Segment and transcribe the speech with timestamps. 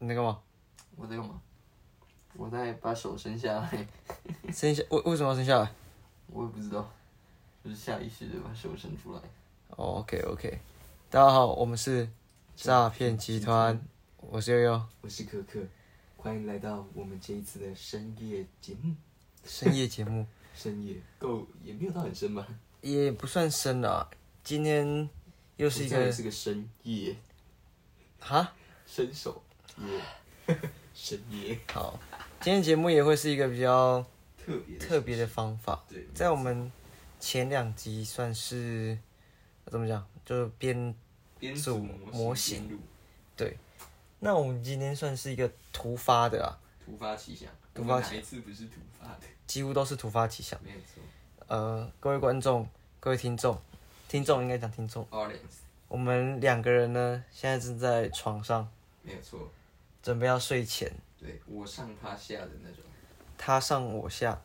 [0.00, 0.40] 你在干嘛？
[0.96, 1.40] 我在干嘛？
[2.34, 3.86] 我在把手伸下来，
[4.52, 5.70] 伸下为为什么要伸下来？
[6.28, 6.88] 我也不知道，
[7.64, 9.20] 就是下意识的把手伸出来。
[9.70, 10.60] 哦，OK OK，
[11.10, 12.08] 大家好，我们是
[12.54, 13.80] 诈骗集团，
[14.18, 14.82] 我是悠悠。
[15.00, 15.58] 我是可可，
[16.16, 18.94] 欢迎来到我们这一次的深夜节目。
[19.44, 20.24] 深夜节目
[20.54, 22.46] 深夜够也没有到很深吧？
[22.82, 24.08] 也不算深啦，
[24.44, 25.08] 今天
[25.56, 27.16] 又是一个我这里是个深夜，
[28.20, 28.52] 哈，
[28.86, 29.42] 伸手
[29.86, 30.56] 夜，
[30.94, 31.58] 深夜。
[31.72, 31.98] 好，
[32.40, 34.04] 今天节目也会是一个比较
[34.44, 36.70] 特别特别的方法，对，在我们
[37.20, 38.98] 前两集算是
[39.66, 40.94] 怎么讲，就是编
[41.38, 41.78] 编组组
[42.12, 42.78] 模型
[43.36, 43.56] 对。
[44.20, 47.48] 那我们今天算是一个突发的啊，突发奇想，
[48.22, 49.20] 次不是突发的？
[49.46, 50.60] 几乎都是突发奇想。
[50.64, 51.00] 没有错。
[51.46, 52.68] 呃，各位观众、
[52.98, 53.56] 各位听众，
[54.08, 55.62] 听众应该讲听众，，audience。
[55.86, 58.68] 我们两个人呢，现在正在床上。
[59.02, 59.48] 没有错，
[60.08, 62.82] 准备要睡前，对我上他下的那种，
[63.36, 64.40] 他上我下，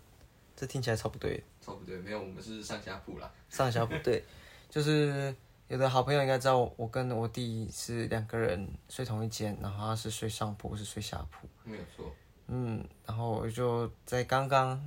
[0.57, 3.31] 这听起来超不对的，差不多没有，我们是上下铺啦。
[3.49, 4.21] 上下铺对，
[4.69, 5.33] 就是
[5.69, 12.13] 有的好朋友应该知道我，我跟我弟是两个人睡同一间，然后他是睡上铺，我是睡下铺，没有错，
[12.47, 14.77] 嗯，然后我就在刚刚，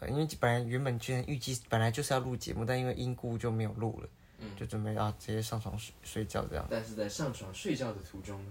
[0.00, 4.08] 呃，因为本来原本居然预计本来就是要录节目，但因为因故就没有录了，
[4.38, 8.50] 嗯，就准备啊直接上床睡睡觉这样，但是在上床睡觉的途中呢，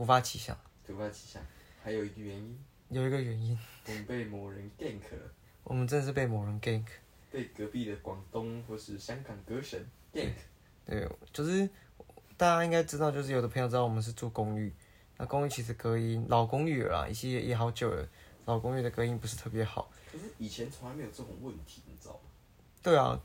[0.00, 1.42] 突发奇想，突发奇想，
[1.84, 5.30] 还有一个原因，有一个原因，我们被某人 gank 了，
[5.62, 6.86] 我们真的是被某人 gank，
[7.30, 10.32] 被隔壁的广东或是香港歌神 gank。
[10.86, 11.68] 对，就是
[12.38, 14.72] 大家应该知道，就是有的朋友知道我们是住公寓，
[15.18, 18.08] 那公寓其实隔音老公寓了啦，已经也也好久了，
[18.46, 19.92] 老公寓的隔音不是特别好。
[20.10, 22.20] 可是以前从来没有这种问题，你知道吗？
[22.82, 23.20] 对啊，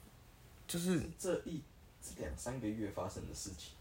[0.68, 1.64] 就是是这一
[2.02, 3.72] 这两三个月发生的事情。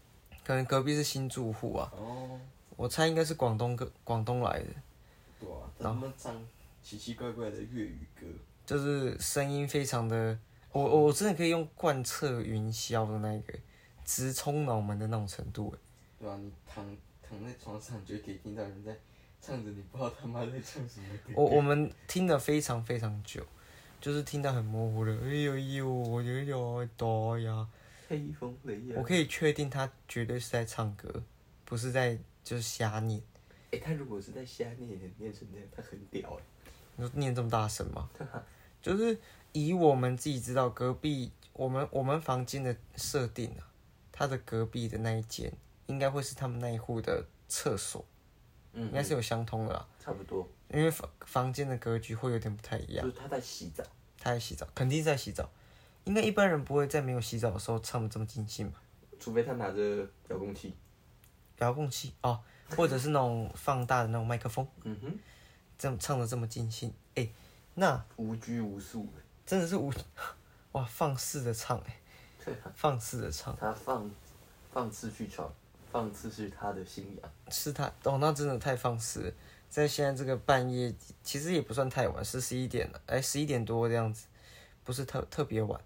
[0.45, 2.39] 可能隔壁是新住户啊，哦，
[2.75, 4.65] 我猜应该是广东歌广东来的，
[5.39, 6.35] 对啊，他们唱
[6.83, 8.25] 奇奇怪怪的粤语歌，
[8.65, 10.37] 就是声音非常的，
[10.71, 13.53] 我我我真的可以用贯彻云霄的那个
[14.03, 15.79] 直冲脑门的那种程度哎，
[16.19, 16.85] 对啊，你躺
[17.27, 18.95] 躺在床上，你就可以听到人在
[19.41, 21.33] 唱着你不知道他妈在唱什么歌。
[21.35, 23.45] 我我们听了非常非常久，
[24.01, 27.67] 就是听到很模糊的，哎呦呦，我有有多呀。
[28.07, 29.03] 黑风雷呀我！
[29.03, 31.23] 可以确定他绝对是在唱歌，
[31.63, 33.21] 不是在就是瞎念。
[33.71, 36.43] 哎、他如果是在瞎念念成那样，他很屌哎。
[36.95, 38.09] 你说念这么大声吗？
[38.81, 39.19] 就是
[39.51, 43.67] 以我们自己知道隔壁我们我们房间的设定啊，
[44.11, 45.51] 他的隔壁的那一间
[45.87, 48.05] 应该会是他们那一户的厕所，
[48.73, 49.87] 嗯应该是有相通的啦。
[49.99, 53.03] 差不多，因为房房间的格局会有点不太一样。
[53.03, 53.83] 就是他在洗澡。
[54.17, 55.49] 他在洗澡，肯定在洗澡。
[56.05, 58.79] 应该一般人不会在没有洗澡的时候唱的这么尽兴吧？
[59.19, 60.73] 除非他拿着遥控器。
[61.59, 62.39] 遥控器哦，
[62.75, 64.67] 或者是那种放大的那种麦克风。
[64.83, 65.19] 嗯哼，
[65.77, 67.27] 这样唱的这么尽兴，哎、
[67.73, 69.07] 那无拘无束。
[69.45, 69.93] 真的是无
[70.73, 71.97] 哇放肆的唱哎、
[72.43, 74.09] 对啊，放肆的唱，他放
[74.73, 75.53] 放肆去闯，
[75.91, 77.31] 放肆是他的信仰。
[77.49, 79.33] 是他哦，那真的太放肆了，
[79.69, 80.93] 在现在这个半夜，
[81.23, 84.25] 其实也不算太晚，是十一点了，哎、十一点多这样子，
[84.83, 85.79] 不是特特别晚。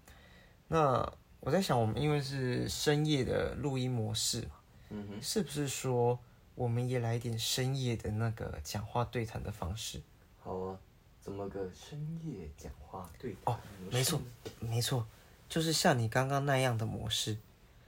[0.68, 4.52] 那我在想，我们因为是深夜的录音模式嘛，
[4.90, 6.18] 嗯哼，是不是说
[6.54, 10.00] 我们也来一点深夜的那个讲话对谈的方式？
[10.38, 10.78] 好啊，
[11.20, 13.58] 怎么个深夜讲话对哦
[13.90, 14.20] 没错，
[14.58, 15.06] 没错，
[15.48, 17.36] 就是像你刚刚那样的模式。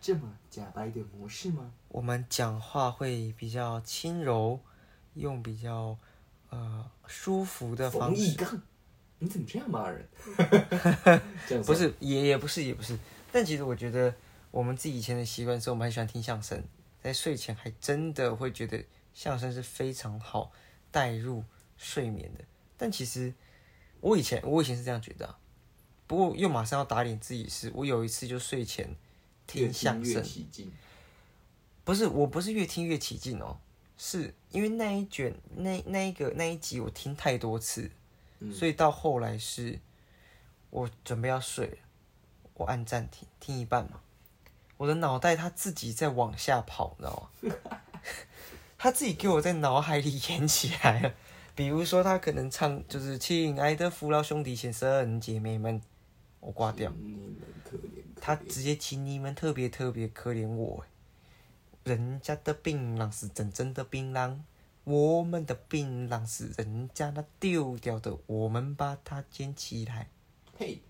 [0.01, 1.73] 这么假白的模式吗？
[1.89, 4.59] 我们讲话会比较轻柔，
[5.15, 5.97] 用比较
[6.51, 8.63] 呃舒服的方式，冯
[9.21, 10.05] 你怎么这样骂人？
[11.49, 12.99] 这样不是也也不是也不是，
[13.31, 14.13] 但其实我觉得
[14.51, 16.61] 我们自己以前的习惯是我们很喜欢听相声，
[17.03, 20.53] 在睡前还真的会觉得相声是非常好
[20.91, 21.45] 带入
[21.77, 22.45] 睡眠的。
[22.77, 23.35] 但其实
[24.01, 25.39] 我以前我以前是这样觉得、啊，
[26.07, 28.97] 不过又马上要打脸自己是，我有一次就睡前
[29.47, 30.25] 听相声。
[31.85, 33.59] 不是，我不是越听越起劲哦，
[33.99, 37.91] 是因为那一卷那那一个那一集我听太多次，
[38.39, 39.81] 嗯所以到后来是，
[40.71, 41.77] 我准备要睡了，
[42.55, 44.01] 我按暂停，听一半嘛，
[44.83, 47.31] 我的脑袋它自己在往下跑，你知道
[47.71, 47.77] 吗？
[48.77, 51.15] 他自己给我在脑海里演起来了，
[51.55, 55.81] 比如说他可能唱就是“亲爱的父老兄弟先生姐妹们”，
[56.41, 56.93] 我挂掉。
[58.21, 60.85] 他直接请你们特别特别可怜我，
[61.85, 64.39] 人家的槟榔是真正的槟榔，
[64.83, 70.09] 我们的槟榔是人家那丢掉的，我们把它捡起来。
[70.59, 70.83] 嘿，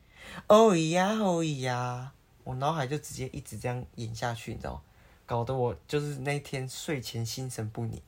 [0.47, 4.83] 哦呀哦呀，我脑海就直接一直这样演下去，你知道吗？
[5.25, 8.01] 搞得我就是那天睡前心神不宁。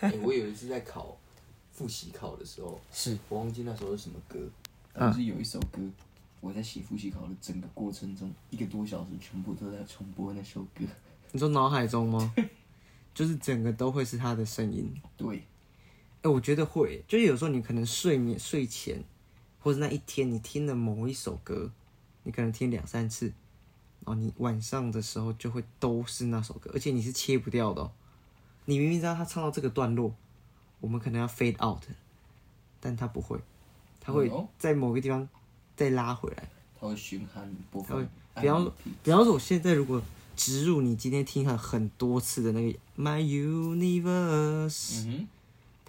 [0.00, 1.16] 哎、我有一次在考
[1.72, 4.38] 复习考的时候，是我忘记那时候是什么歌，
[4.94, 5.80] 嗯但是有一首歌，
[6.40, 10.84] 我在写复习考的整个过程中，一个多小时全部都在重播那首歌。
[11.32, 12.34] 你说脑海中吗？
[13.14, 14.92] 就是整个都会是他的声音。
[15.16, 15.44] 对，
[16.22, 19.04] 哎、我觉得会，就是有时候你可能睡眠睡前，
[19.60, 21.70] 或者那一天你听了某一首歌，
[22.24, 23.32] 你可能听两三次，
[24.06, 27.90] 然后你晚上的时候就会都是那首歌，而且你是切不掉的、哦。
[28.64, 30.14] 你明明知道他唱到这个段落，
[30.80, 31.82] 我们可能要 fade out，
[32.80, 33.38] 但他不会，
[34.00, 35.28] 他会哦在某个地方
[35.74, 36.48] 再拉回来。
[36.80, 38.00] 他会循环播放。
[38.40, 40.00] 比方说，比方说，我现在如果
[40.36, 45.26] 植入你今天听了很多次的那个 My Universe，、嗯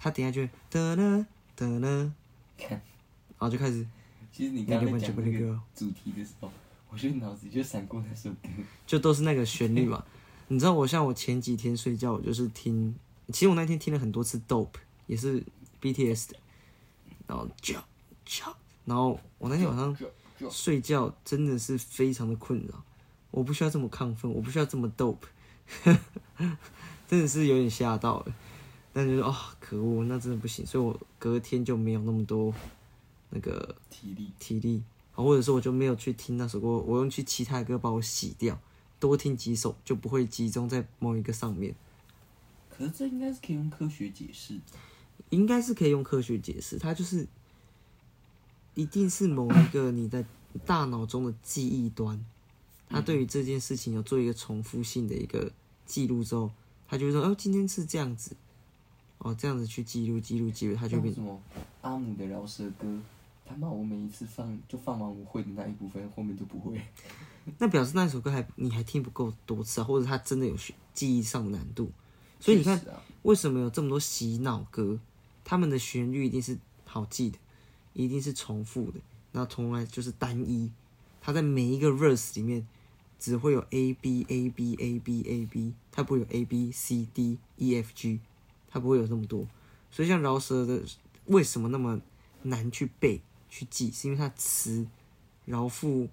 [0.00, 1.26] 他等下就会哒啦
[1.56, 2.12] 哒啦，
[2.56, 3.84] 看然后就开始，
[4.32, 6.48] 其实你刚刚讲那那个个主题的时候，
[6.90, 8.48] 我就脑子就闪过那首歌。
[8.86, 10.04] 就都是那个旋律嘛。
[10.48, 12.94] 你知道我像我前几天睡觉，我就是听，
[13.28, 14.68] 其实我那天听了很多次 Dope，
[15.06, 15.42] 也是
[15.80, 16.36] BTS 的，
[17.26, 17.84] 然后叫
[18.24, 19.96] 叫，然后我那天晚上
[20.50, 22.82] 睡觉真的是非常的困扰，
[23.30, 25.26] 我不需要这么亢奋，我不需要这么 dope，
[27.06, 28.34] 真的是有点吓到了。
[28.90, 32.52] 但就是哦，可恶，那真的不行，所以我隔天就没有那么多
[33.28, 34.32] 那个体力。
[34.38, 38.58] 体力，啊或者说我就没有去听那首歌，我用去其他的歌把我洗掉，
[39.00, 41.74] 多听几首就不会集中在某一个上面，
[42.70, 44.58] 可是这应该是可以用科学解释。
[45.30, 47.26] 应该是可以用科学解释，它就是
[48.74, 50.24] 一定是某一个你的
[50.64, 52.24] 大脑中的记忆端，
[52.88, 55.52] 它对于这件事情有做一个重复性的一个
[55.84, 56.50] 记录之后，
[56.86, 58.36] 它就会说，哦，今天是这样子，
[59.18, 61.42] 哦，这样子去记录记录记录，它就变像什么
[61.82, 62.86] 阿姆的饶舌歌，
[63.48, 66.80] 他妈我每一次放就放完我会的那一部分，后面就不会。
[67.56, 71.90] 那表示那首歌还你还听不够多次啊，或者他真的有学记忆上的难度。
[72.38, 72.78] 所以你看
[73.22, 75.00] 为什么有这么多洗脑歌？
[75.44, 77.38] 他们的旋律一定是好记的，
[77.94, 79.00] 一定是重复的，
[79.32, 80.70] 然后从来就是单一。
[81.22, 82.68] 它在每一个 verse 里面
[83.18, 88.20] 只会有 A B A B A B A B，它不会有 A B C D E F G，
[88.68, 89.46] 它不会有这么多。
[89.90, 90.82] 所以像饶舌的
[91.24, 91.98] 为什么那么
[92.42, 93.90] 难去背去记？
[93.90, 94.86] 是因为它词
[95.44, 96.08] 饶富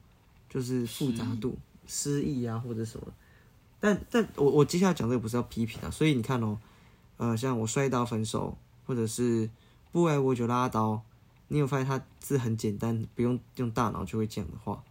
[0.50, 3.08] 就是复杂度、诗意啊或者什么。
[3.80, 6.58] 但但我我接下来讲这个不是要批评啊，所以你看哦，
[7.18, 9.50] 呃，像我摔倒分手，或者是
[9.92, 11.02] 不爱我就拉倒，
[11.50, 14.84] 你有发现它字很简单，不用用大脑就会讲的话，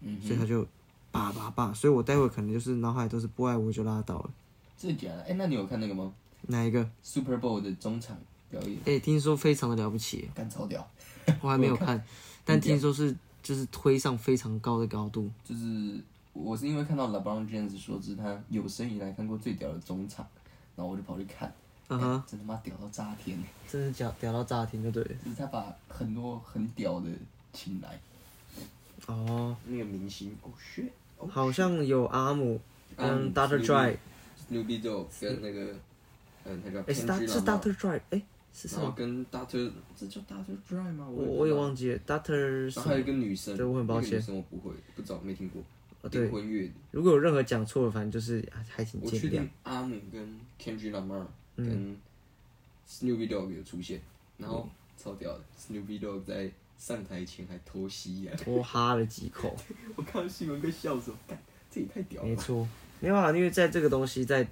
[0.00, 0.64] 嗯所以他就
[1.10, 4.30] 叭叭叭，所以我待会可能就是脑海都是不爱我就拉倒了。
[4.76, 5.22] 真的假的？
[5.22, 6.12] 哎、那你有看那个吗
[6.42, 8.16] 哪一个？？Super Bowl 的中场
[8.50, 10.86] 表演，哎、听说非常的了不起，干超屌。
[11.40, 12.02] 我还没有看，
[12.44, 15.30] 但听说是就是推上非常高的高度。
[15.44, 16.00] 就是
[16.32, 20.26] 我是因为看到 LeBron James 说这是他有生以来看过最屌的中场，
[20.76, 21.52] 然后我就跑去看，
[21.88, 23.38] 嗯哼，真他妈屌到炸天！
[23.70, 25.10] 真是屌屌到炸天，就对了。
[25.24, 27.08] 就是他把很多很屌的
[27.52, 28.00] 请来，
[29.06, 30.34] 哦，那个明星
[31.18, 32.60] 哦好像有阿姆
[32.96, 35.74] 跟嗯 Doctor Dre，Snoopy Dogg 跟那个
[36.44, 38.22] 嗯，他叫哎、是 Doctor Dre，哎、
[38.60, 38.82] 是什么？
[38.82, 41.06] 然后跟 Doctor 这叫 Doctor Dre 吗？
[41.08, 42.34] 我我也忘记了，Doctor
[42.74, 44.10] 然后还有一个女生，对我很抱歉。
[44.10, 45.62] 那个女生我不会，不知道没听过。
[46.02, 46.22] 哦对。
[46.22, 49.50] 灵魂乐的，如果有任何讲错了，反正就是啊还请见谅我确定。
[49.62, 51.24] 阿姆跟 Kendrick Lamar
[51.56, 51.66] 嗯。
[51.68, 51.96] 跟
[52.90, 54.00] Snoopy Dogg 有出现，
[54.38, 59.54] 然后超屌的，Snoopy Dogg 在上台前还偷吸呀，多哈了几口，
[59.94, 61.38] 我看到新闻跟笑死我，干
[61.70, 62.34] 这也太屌了吧。
[62.34, 62.66] 没错，
[63.00, 64.48] 没有啊，因为在这个东西在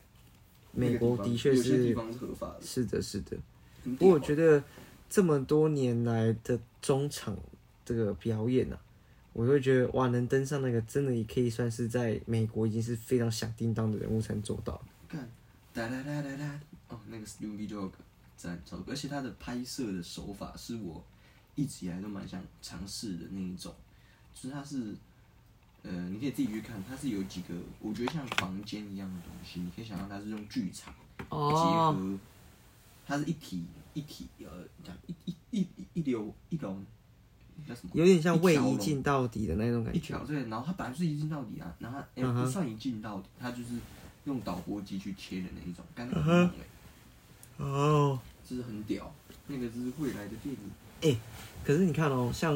[0.72, 3.36] 美国的确有些地是方是合法的，是的，是的。
[3.86, 4.62] 很不过我屌觉得
[5.08, 7.36] 这么多年来的中场
[7.84, 8.78] 这个表演啊，
[9.32, 14.82] 我会觉得哇，能登上那个真的也可以算是在美国已经是非常响叮当的人物才能做到。
[15.08, 15.20] 看
[15.72, 17.92] 哒哒哒哒哒，哦，那个 Snoopy Dogg
[18.36, 21.02] 赞超，而且他的拍摄的手法是我
[21.54, 23.72] 一直以来都蛮想尝试的那一种，
[24.34, 24.94] 就是它是，
[25.82, 32.18] 呃，你可以自己去看，它是有几个我觉得像房间一样的东西，你可以想象它是用剧场结哦，合，
[33.06, 34.46] 它是一体一体呃，
[34.84, 36.84] 讲一一一一一流一龙
[37.66, 37.90] 叫什么？
[37.94, 39.98] 有点像位移一进到底的那种感觉。
[39.98, 43.78] 一条对，然后它本来就是一镜到底啊，然后它、欸嗯哼不算一镜到底，它就是
[44.24, 46.50] 用导播机去切的那一种，干得嗯很猛
[47.58, 49.14] 哎、哦，这是很屌，
[49.46, 50.60] 那个是未来的电影。
[51.02, 51.16] 哎
[51.64, 52.54] 可是你看哦，像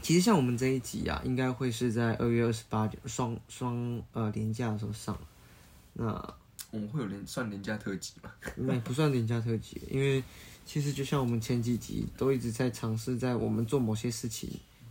[0.00, 5.18] 其实像我们这一集啊，应该会是在二月二十八双双呃年假的时候上。
[5.94, 6.34] 那
[6.72, 8.32] 我们会有连算廉价特辑吗？
[8.56, 10.24] 那不算廉价特辑，因为
[10.66, 14.50] 其实就像我们前几集都一直在尝试在我们做某些事情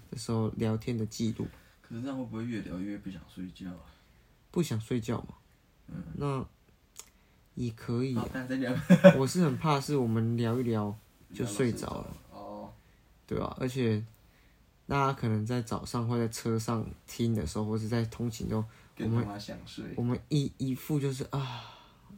[0.09, 1.47] 的时候聊天的记录，
[1.81, 3.85] 可是这样会不会越聊越不想睡觉啊？
[4.51, 5.33] 不想睡觉嘛。
[5.87, 6.45] 嗯，那
[7.55, 8.15] 也可以。
[8.15, 8.25] 啊。
[9.17, 10.95] 我是很怕是我们聊一聊
[11.33, 12.71] 就睡着了， 哦，
[13.25, 14.03] 对吧、而且
[14.87, 18.63] 大家可能在早上或在车上听的时候，或是在通勤中，
[18.99, 21.70] 我们想睡，我们一一副就是啊，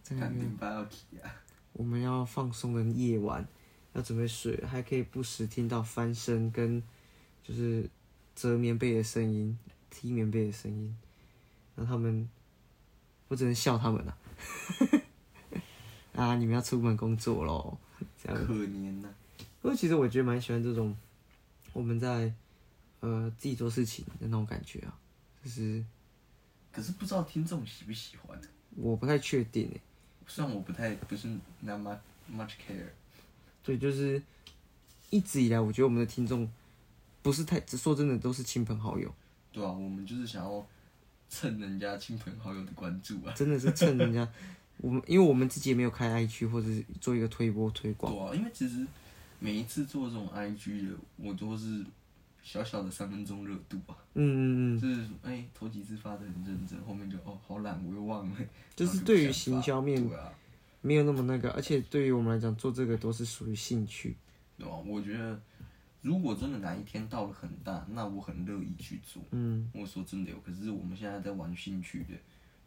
[0.04, 0.88] 在那看边顶巴要。
[1.72, 3.48] 我们要放松的夜晚，
[3.94, 6.84] 要准备睡，还可以不时听到翻身跟
[7.42, 7.90] 就是
[8.36, 9.58] 折棉被的声音、
[9.90, 10.96] 踢棉被的声音，
[11.76, 12.30] 那他们，
[13.30, 14.18] 我只能笑他们了、
[16.14, 16.36] 啊。
[16.36, 17.76] 你们要出门工作喽，
[18.22, 18.46] 这样。
[18.46, 19.10] 可怜呐、
[19.62, 20.96] 不过其实我觉得蛮喜欢这种
[21.72, 22.32] 我们在
[23.00, 24.96] 呃自己做事情的那种感觉啊，
[25.44, 25.84] 就是
[26.72, 28.40] 可是不知道听众喜不喜欢。
[28.76, 29.82] 我不太确定诶，
[30.28, 31.28] 虽然我不太不是
[31.62, 31.98] not much
[32.32, 32.88] much care，
[33.64, 34.22] 对，就是
[35.10, 36.50] 一直以来我觉得我们的听众
[37.22, 39.14] 不是太说真的都是亲朋好友，
[39.52, 40.66] 对啊，我们就是想要
[41.30, 43.34] 蹭人家亲朋好友的关注啊。
[43.36, 44.28] 真的是蹭人家
[44.78, 48.86] 我们，因为我们自己也没有开 IG 或者是做一个推播推广，对啊，因为其实
[49.40, 51.84] 每一次做这种 IG 的，我都是
[52.44, 53.98] 小小的三分钟热度吧。
[54.16, 58.36] 嗯嗯嗯，就是哎、头几次发的很认真，后面就哦好懒，我又忘了。
[58.76, 60.32] 就是对于行销面对啊，
[60.82, 64.16] 没有那么那个，而且对于我们来讲做这个都是属于兴趣，
[64.58, 64.76] 对吧？
[64.86, 65.42] 我觉得
[66.02, 69.24] 如果真的哪一天到了很大，那我很乐意去做。
[69.32, 72.14] 嗯，我说真的有，可是我们现在在玩兴趣的，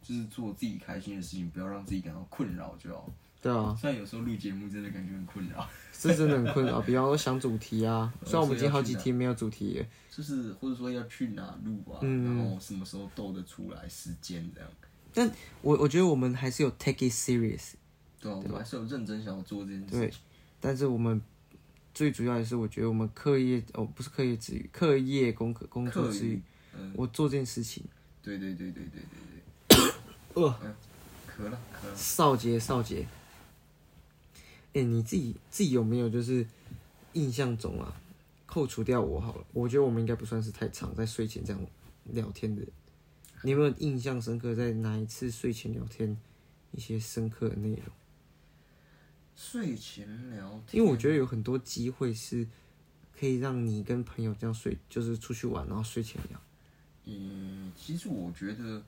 [0.01, 3.09] 就是做自己开心的事情，不要让自己感到困扰就好。
[3.53, 6.81] 对啊，虽然有时候录节目真的感觉很困扰，是真的很困扰。
[6.81, 14.69] 比方说想主题啊，呃 虽然我们已经好几天没有主题了，就是或者说要去哪录啊，嗯然后什么时候斗得出来时间这样。
[15.13, 15.29] 但
[15.61, 17.73] 我我觉得我们还是有 take it serious，
[18.19, 20.19] 对啊，我们还是有认真想要做这件事对情。
[20.59, 21.19] 但是我们
[21.93, 26.41] 最主要的是，我觉得我们课业哦不是课业之余，课业功课工作课之余
[26.93, 27.83] 我做这件事情，
[28.21, 29.93] 对对对对对对对。
[30.43, 30.75] 呃，嗯，
[31.25, 31.95] 渴了渴了。
[31.95, 33.03] 少杰少杰，
[34.77, 36.45] 哎、你自己自己有没有就是
[37.13, 37.99] 印象中啊，
[38.45, 41.59] 扣除掉我好了，我觉得我们应该不算是太常在睡前这样
[42.05, 42.61] 聊天的。
[43.41, 46.15] 你有没有印象深刻在哪一次睡前聊天
[46.73, 47.85] 一些深刻的内容？
[49.35, 52.47] 睡前聊天，因为我觉得有很多机会是
[53.19, 56.39] 可以让你跟朋友这样睡，就是出去玩，然后睡前聊。
[57.05, 58.83] 嗯，其实我觉得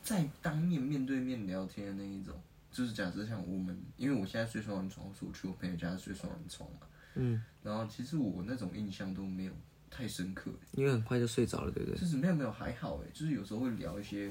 [0.00, 2.34] 在当面面对面聊天的那一种，
[2.70, 6.80] 就是假设像我们，因为我现在睡双人床，所以我去我朋友家睡双人床嘛。
[7.14, 9.52] 嗯，然后其实我那种印象都没有
[9.90, 11.98] 太深刻，因为很快就睡着了，对不对？
[11.98, 14.30] 就是没有没有还好哎，就是有时候会聊一些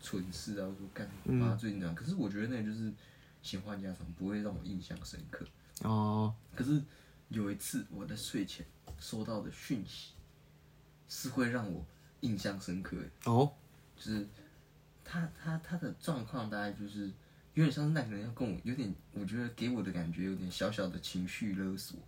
[0.00, 2.92] 蠢事啊，说干嗯妈最近这样，可是我觉得那就是
[3.42, 5.44] 闲话家常，不会让我印象深刻。
[5.82, 6.80] 哦，可是
[7.30, 8.64] 有一次我在睡前
[9.00, 10.12] 收到的讯息，
[11.08, 11.84] 是会让我
[12.20, 13.30] 印象深刻的。
[13.32, 13.52] 哦，
[13.96, 14.28] 就是
[15.04, 17.10] 他他他的状况大概就是
[17.58, 21.98] 有点像是那个人要跟我有点，我觉得给我的感觉有点小小的情绪勒索，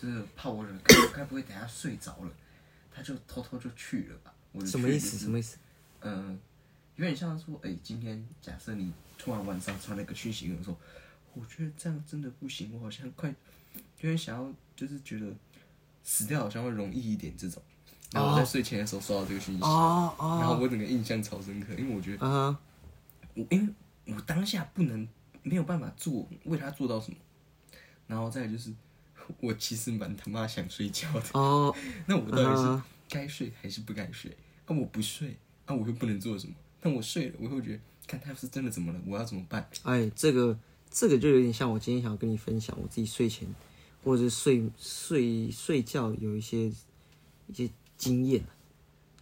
[0.00, 2.32] 就是怕我惹该 该不会等下睡着了，
[2.90, 4.32] 他就偷偷就去了吧？
[4.52, 5.18] 我的什么意思？
[5.18, 5.58] 什么意思？
[6.00, 6.40] 嗯，
[6.96, 10.74] 有点像说，哎、今天假设你突然晚上传了个讯息跟我说，
[11.34, 13.34] 我觉得这样真的不行，我好像快有
[14.00, 15.26] 点想要，就是觉得
[16.02, 17.62] 死掉好像会容易一点这种。
[18.12, 22.60] 然后我在睡前的时候收到这个讯息，哦然后哦，我整个印象超深刻，因为我觉得啊哈，
[23.34, 23.74] 我因为
[24.06, 25.06] 我当下不能
[25.42, 27.16] 没有办法做为他做到什么，
[28.06, 28.72] 然后再来就是
[29.38, 31.74] 我其实蛮他妈想睡觉的，哦，
[32.06, 34.30] 那我到底是啊该睡还是不该睡？
[34.66, 36.54] 啊，我不睡，啊，我又不能做什么？
[36.82, 39.68] 那我睡了，我又觉得，看他是真的怎么了，我要怎么办？
[39.84, 40.58] 哎，这个
[40.90, 43.48] 这个就有点像我今天想要跟你分享我自己睡前
[44.02, 46.66] 或者是睡睡睡觉有一些
[47.46, 48.44] 一些经验。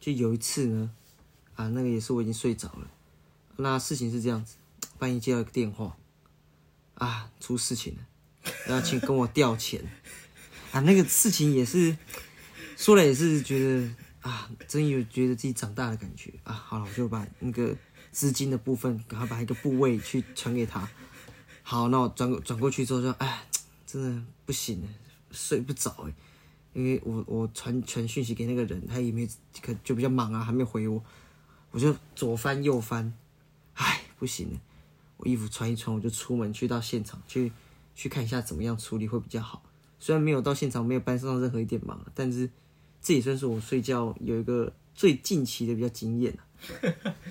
[0.00, 0.90] 就有一次呢，
[1.56, 2.88] 啊，那个也是我已经睡着了。
[3.56, 4.54] 那事情是这样子，
[4.98, 5.96] 半夜接到一个电话，
[6.94, 9.82] 啊，出事情了，要请跟我调钱。
[10.72, 11.96] 啊，那个事情也是
[12.76, 13.88] 说了也是觉得
[14.20, 16.52] 啊，真有觉得自己长大的感觉啊。
[16.52, 17.74] 好了，我就把那个
[18.12, 20.86] 资金的部分，赶快把一个部位去传给他。
[21.62, 23.46] 好，那我转转过去之后就，哎，
[23.86, 24.88] 真的不行了，
[25.30, 26.12] 睡不着哎，
[26.74, 29.26] 因为我我传传讯息给那个人，他也没
[29.62, 31.02] 可就比较忙啊，还没回我，
[31.70, 33.12] 我就左翻右翻，
[33.74, 34.60] 哎，不行了，
[35.18, 37.52] 我衣服穿一穿，我就出门去到现场去
[37.94, 39.62] 去看一下怎么样处理会比较好。
[40.00, 42.48] 虽然没有到现场，没有帮上任何一点忙，但是
[43.02, 46.42] 这也算是我睡觉有一个最近期的比较经验、啊、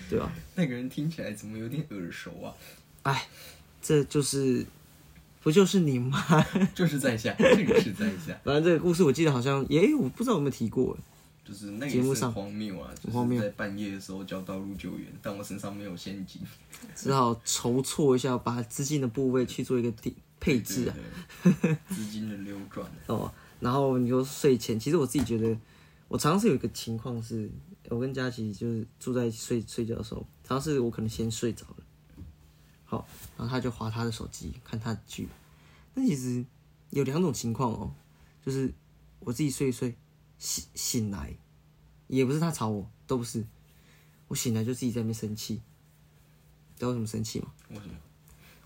[0.09, 0.31] 对吧？
[0.55, 2.53] 那个人听起来怎么有点耳熟啊？
[3.03, 3.27] 哎，
[3.81, 4.65] 这就是
[5.41, 6.45] 不就是你吗？
[6.75, 8.37] 就是在下，这个是在下。
[8.43, 10.97] 反正这个故事我记得好像耶，我不知道有没有提过。
[11.47, 13.41] 就是那个也是节目上很荒谬啊，就很荒谬。
[13.41, 16.41] 是在半夜的时候叫道路救援，但我身上没有现金，
[16.93, 20.95] 只好筹措一下，把资金的部位去做一个定配置啊。
[21.43, 25.57] 对，对对 资金的流转，哦，然后你说睡前，其实我自己觉得，
[26.09, 27.49] 我常常是有一个情况是，
[27.89, 32.23] 我跟佳琪就是住在睡睡觉的时候，常常是我可能先睡着了，
[32.83, 35.29] 好，然后他就划他的手机看他的剧，
[35.93, 36.45] 那其实
[36.89, 37.93] 有两种情况哦，
[38.45, 38.73] 就是
[39.19, 39.95] 我自己睡一睡
[40.37, 41.35] 醒醒来，
[42.07, 43.45] 也不是他吵我，都不是，
[44.27, 45.61] 我醒来就自己在那边生气，
[46.75, 47.51] 知道为什么生气吗？
[47.69, 47.95] 为什么？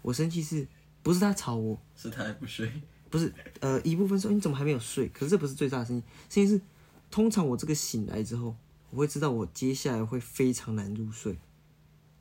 [0.01, 0.67] 我生气是
[1.03, 1.79] 不是他吵我？
[1.95, 2.71] 是他还不睡，
[3.09, 5.07] 不是，呃，一部分说你怎么还没有睡？
[5.09, 6.59] 可是这不是最大的声音，声音是
[7.09, 8.55] 通常我这个醒来之后，
[8.89, 11.37] 我会知道我接下来会非常难入睡，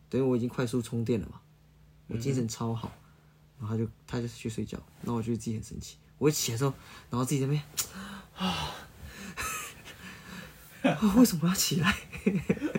[0.09, 1.40] 等于我已经快速充电了嘛，
[2.09, 2.92] 我精神超好，
[3.59, 6.75] 然后他就他就去睡觉，然后我觉得自己很生气，我一起来之后，
[7.09, 7.62] 然后自己在那边
[8.37, 8.75] 啊，啊
[11.16, 11.94] 为什么要起来？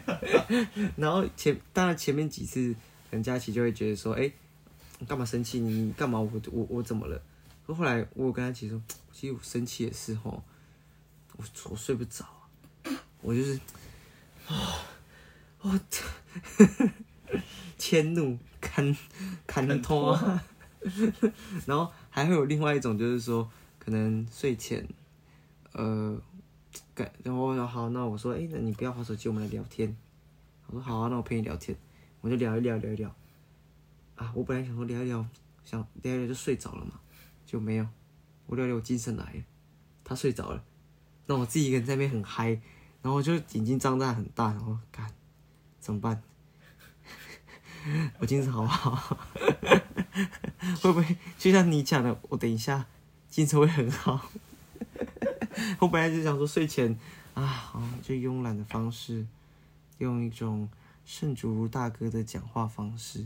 [0.98, 2.74] 然后前当然前面几次，
[3.10, 4.31] 可能佳琪就会觉得说，哎、
[5.00, 5.60] 你干嘛生气？
[5.60, 6.20] 你干嘛？
[6.20, 7.22] 我我我怎么了？
[7.65, 8.81] 可后来我有跟他提说，
[9.13, 10.43] 其实我生气也是吼，
[11.38, 12.25] 我我睡不着
[12.84, 12.91] 啊，
[13.22, 13.53] 我就是
[14.50, 14.86] 啊，
[15.62, 15.79] 我
[17.77, 18.96] 迁怒看
[19.48, 20.43] 看拖啊，
[21.65, 24.88] 然后还会有另外一种就是说，可能睡前，
[25.74, 26.20] 呃，
[26.94, 29.96] 改然后我说好，那我说，哎、那你不要划手机，我们来聊天。
[30.68, 31.78] 我说好啊，那我陪你聊天，
[32.22, 33.13] 我就聊一聊聊一聊。
[34.16, 35.25] 啊，我本来想说聊一聊，
[35.66, 37.00] 想聊一聊就睡着了嘛，
[37.46, 37.88] 就没有，
[38.46, 39.44] 我聊聊我精神来了，
[40.04, 40.63] 他睡着了，
[41.25, 42.50] 那我自己一个人在那边很嗨，
[43.01, 45.12] 然后我就眼睛张大很大，然后干
[45.80, 46.22] 怎么办？
[48.20, 49.18] 我精神好不好？
[50.82, 52.86] 会不会就像你讲的，我等一下
[53.30, 54.30] 精神会很好？
[55.79, 56.98] 我本来就想说睡前
[57.34, 59.25] 啊，好就慵懒的方式，
[60.00, 60.70] 用一种
[61.05, 63.25] 圣主如大哥的讲话方式。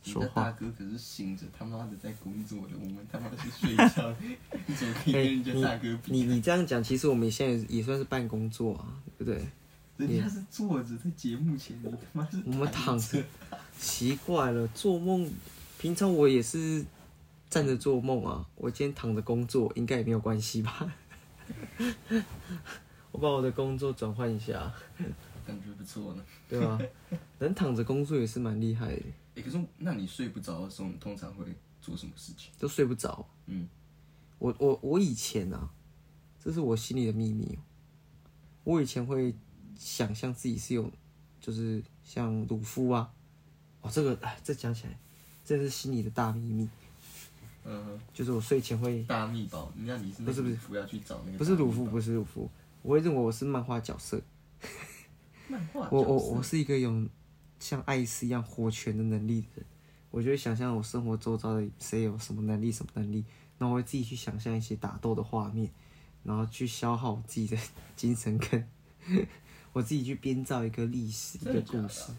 [0.00, 4.14] 说话的大哥可是醒着他妈的在工作的，我们他妈的是睡觉，
[4.66, 6.12] 你怎么可以跟人家大哥比？
[6.12, 9.46] 哎你你这样讲，其实我们现在也算是半工作啊，对不对？
[9.98, 13.24] 人家是坐着在节目前，你他妈是我们躺着着，
[13.78, 15.28] 奇怪了，做梦，
[15.78, 16.86] 平常我也是
[17.50, 20.90] 站着做梦啊，我今天躺着工作，应该也没有关系吧？
[23.10, 24.72] 我把我的工作转换一下，
[25.46, 26.24] 感觉不错呢。
[26.48, 26.78] 对吧？
[27.38, 29.02] 能躺着工作也是蛮厉害的，
[29.36, 31.44] 哎、可是那你睡不着的时候，你通常会
[31.80, 32.50] 做什么事情？
[32.58, 33.26] 都睡不着。
[33.46, 33.68] 嗯，
[34.38, 35.70] 我我我以前啊，
[36.42, 37.60] 这是我心里的秘密哦。
[38.64, 39.34] 我以前会
[39.76, 40.90] 想象自己是有，
[41.40, 43.12] 就是像鲁夫啊，
[43.80, 44.98] 哦，这个哎，这讲起来，
[45.44, 46.68] 这是心里的大秘密。
[47.70, 50.56] 嗯哼，就是我睡前会，大密宝，那你是不是不是。
[50.56, 52.50] 服要去找那个不是鲁夫，不是鲁夫，
[52.80, 54.18] 我会认为我是漫画角色。
[55.48, 56.34] 漫画我我角色？
[56.36, 57.06] 我是一个有
[57.60, 59.66] 像艾斯一样火拳的能力的人，
[60.10, 63.22] 我就会想象我生活周遭的谁有什么能力什么能力，
[63.58, 65.70] 然后我会自己去想象一些打斗的画面，
[66.24, 67.60] 然后去消耗我自己的
[67.94, 68.66] 精神跟
[69.74, 72.12] 我自己去编造一个历史一个故事，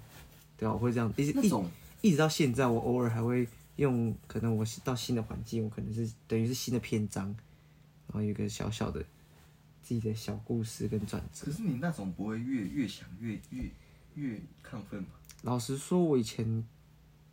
[0.55, 1.69] 对啊，我会这样，一直一那种
[2.01, 3.47] 一直到现在，我偶尔还会
[3.79, 7.27] 用，可能我是到新的环境，我可能是等于是新的篇章，
[8.07, 8.99] 然后有一个小小的
[9.81, 11.45] 自己的小故事跟转折。
[11.45, 13.63] 可是你那种不会越越想越越
[14.15, 15.09] 越亢奋吗？
[15.43, 16.65] 老实说，我以前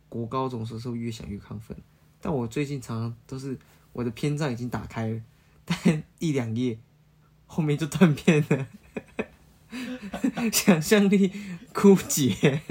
[0.07, 1.75] 国高中的时候越想越亢奋，
[2.21, 3.59] 但我最近常常都是
[3.91, 5.21] 我的篇章已经打开了，
[5.65, 6.79] 但一两页
[7.45, 8.67] 后面就断片了，
[10.51, 11.33] 想象力
[11.73, 12.61] 枯竭。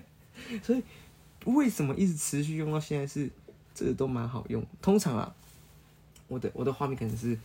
[0.62, 0.82] 所以
[1.46, 3.30] 为什么一直持续用到现在是
[3.74, 4.64] 这个都蛮好用？
[4.82, 5.34] 通常啊，
[6.28, 7.38] 我的我的画面可能是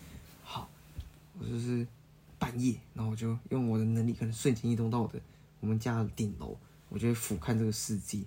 [0.44, 0.70] 好，
[1.40, 1.86] 我就是
[2.38, 5.20] 半夜，然后我就用我的能力，可能瞬间移动到我的
[5.60, 6.58] 我们家的顶楼，
[6.90, 8.20] 我就会俯瞰这个世界，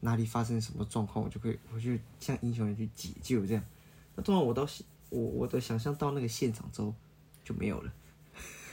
[0.00, 3.64] 哪里发生什么状况，我就可以我就像英雄人去解救这样。
[4.16, 6.92] 那通常我到现我我的想象到那个现场之后
[7.44, 7.92] 就没有了。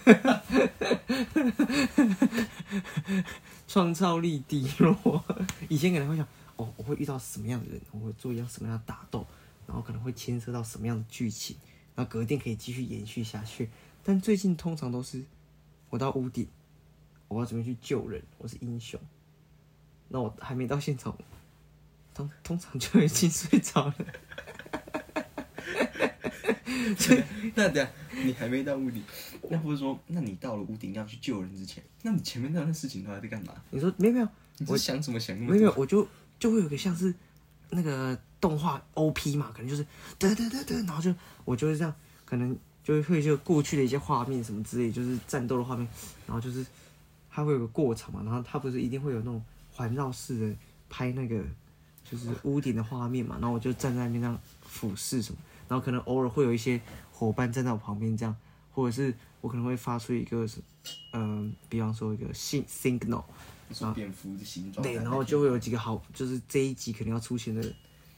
[3.67, 5.23] 创造力低落。
[5.67, 9.25] 以前可能会想，哦，我会遇到什么样的人，我会做一样什么样的打斗，
[9.67, 11.57] 然后可能会牵涉到什么样的剧情，
[11.95, 13.69] 然后隔天可以继续延续下去。
[14.03, 15.23] 但最近通常都是
[15.89, 16.47] 我到屋顶，
[17.27, 18.99] 我要准备去救人，我是英雄。
[20.07, 21.17] 那我还没到现场，
[22.13, 23.95] 通通常就已经睡着了。
[27.55, 27.91] 那等下
[28.23, 29.03] 你还没到屋顶，
[29.49, 33.53] 那不是说，那你到了屋顶要去救人之前，那你前面那段事情都还在干嘛？
[33.71, 34.27] 你说没有没有
[34.67, 36.07] 我是想怎么想那么没有没有，我就
[36.39, 37.13] 就会有个像是
[37.71, 39.83] 那个动画 OP 嘛，可能就是
[40.17, 45.87] 哒哒哒哒，然后就我就是这样，可能就会就过去的一些画面什么之类，就是战斗的画面，
[46.25, 46.65] 然后就是
[47.29, 50.55] 它会有个过场嘛，然后它不是一定会有那种环绕式的
[50.89, 51.43] 拍那个
[52.09, 56.79] 就是屋顶的画面嘛，然后我就站在那边这样俯视什么，然后可能偶尔会有一些
[57.15, 58.35] 伙伴站在我旁边这样，
[58.73, 60.59] 或者是我可能会发出一个是，
[61.13, 63.23] 嗯、比方说一个信 signal，
[63.93, 67.63] 蝙蝠的形状，对，然后就会有几个好，就是这一集可能要出现的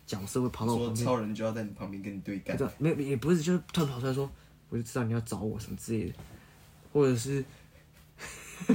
[0.08, 2.58] 角色会跑到我旁边，超人就要在你旁边跟你对干。
[2.80, 4.28] 没有也不是，就是突然跑出来说，
[4.70, 6.14] 我就知道你要找我什么之类的，
[6.92, 7.46] 或者是，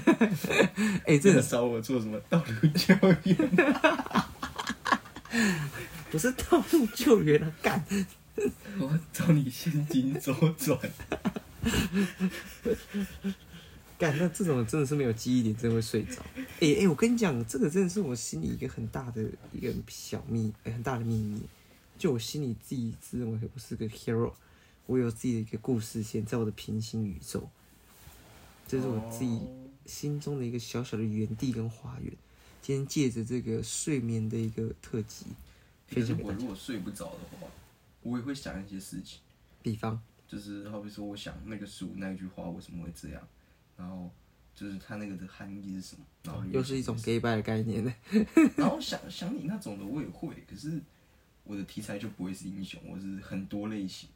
[1.05, 3.37] 哎、这个真的找我做什么道路救援？
[6.13, 7.83] 不是道路救援啊，干，
[8.81, 10.79] 我找你现金周转，
[13.99, 16.23] 干，那这种真的是没有记忆点，真的会睡着。
[16.61, 21.43] 哎、哎、我跟你讲，这个真的是我心里一个很大的一个小秘，哎很大的秘密。
[21.99, 24.33] 就我心里自己自认为我是个 hero，
[24.87, 27.49] 我有自己的一个故事线，在我的平行宇宙，
[28.67, 29.47] 这是我自己哦
[29.87, 32.13] 心中的一个小小的园地跟花园。
[32.61, 35.27] 今天借着这个睡眠的一个特辑，
[35.89, 36.35] 可是分享给大家。
[36.35, 37.47] 我如果睡不着的话，
[38.03, 39.21] 我也会想一些事情，
[39.63, 43.23] 比方，就是好比说，我想那个书那句话为什么会这样，
[43.77, 44.11] 然后
[44.55, 47.95] 就是它那个的含义是什么，然后又是一种 gay bye 的概念呢。
[48.57, 50.81] 然后想想你那种的我也会，可是
[51.45, 54.09] 我的题材就不会是英雄，我是很多类型，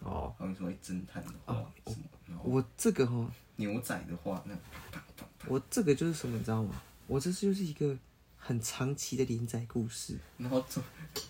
[0.00, 1.96] 哦，好比说侦探的话什
[2.26, 4.54] 么，我这个哈，牛仔的话那
[5.46, 6.82] 我这个就是什么，你知道吗？
[7.06, 7.96] 我这就是一个
[8.48, 10.82] 很长期的连载故事，然后做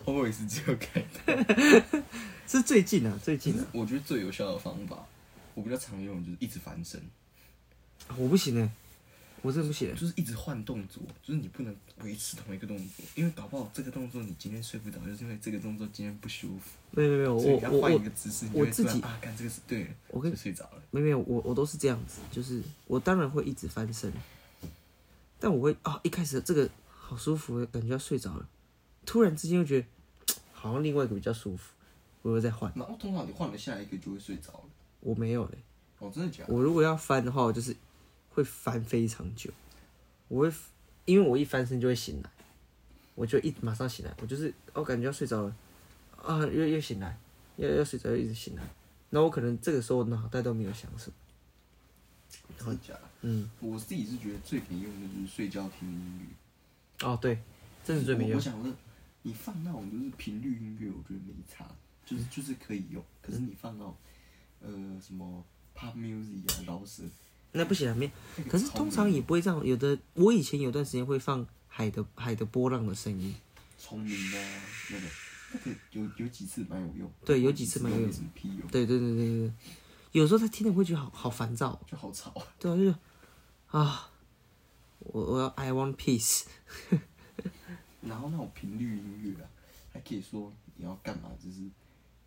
[0.04, 2.00] always 只有开头。
[2.46, 5.04] 是最近啊，最近啊，我觉得最有效的方法，
[5.57, 7.02] 我比较常用的就是一直翻身，
[8.16, 8.70] 我不行哎，
[9.42, 9.94] 我真的不行欸。
[9.96, 20.81] 就是一直换动作，就是你不能维持同一个动作，因为搞不好这个动作你今天睡不着，就是因为这个动作今天不舒服，没有没有，所以要换一我我我个姿势，我自己啊，干这个是对的，我跟就睡着了。
[20.92, 24.12] 没有没有，我我都是这样子，就是我当然会一直翻身，
[25.40, 26.70] 但我会啊，一开始这个
[27.08, 28.46] 好舒服，感觉要睡着了，
[29.06, 29.86] 突然之间又觉得
[30.52, 31.72] 好像另外一个比较舒服，
[32.20, 34.64] 我又再换，然后通常你换了下一个就会睡着了。
[35.00, 35.58] 我没有嘞，
[36.00, 36.52] 哦，真的假的？
[36.52, 37.74] 我如果要翻的话，我就是
[38.28, 39.50] 会翻非常久，
[40.28, 40.54] 我会
[41.06, 42.30] 因为我一翻身就会醒来，
[43.14, 45.56] 我就一马上醒来，我就是哦感觉要睡着了，
[46.22, 47.18] 啊又又醒来，
[47.56, 48.62] 要要睡着又一直醒来，
[49.08, 51.14] 那我可能这个时候脑袋都没有想什么，
[52.58, 53.00] 真的假的？
[53.22, 56.26] 嗯，我自己是觉得最没用的就是睡觉听音乐。
[57.02, 57.40] 哦对，
[57.84, 58.72] 这是最没用，我我想说，
[59.22, 61.66] 你放那种就是频率音乐，我觉得没差，
[62.04, 63.04] 就是就是可以用。
[63.22, 63.96] 可是你放那种
[64.61, 65.44] 呃什么
[65.76, 67.02] pop music 啊、饶舌，
[67.52, 73.34] 那不行啊，没，那个可是超通常没也不会这样，有的我以前有段时间会放海的海的波浪的声音，
[73.78, 75.06] 聪明的啊那个
[75.52, 79.52] 那个有有几次蛮有用，对有几次蛮有用没什么屁用，对对对对对，
[80.12, 82.34] 有时候他听了会觉得好好烦躁，就好吵。
[82.58, 82.94] 对啊，就是
[83.68, 84.11] 啊，
[85.12, 86.44] 我我要 I want peace，
[88.02, 89.48] 然后那种频率音乐啊，
[89.92, 91.60] 还可以说你要干嘛，就是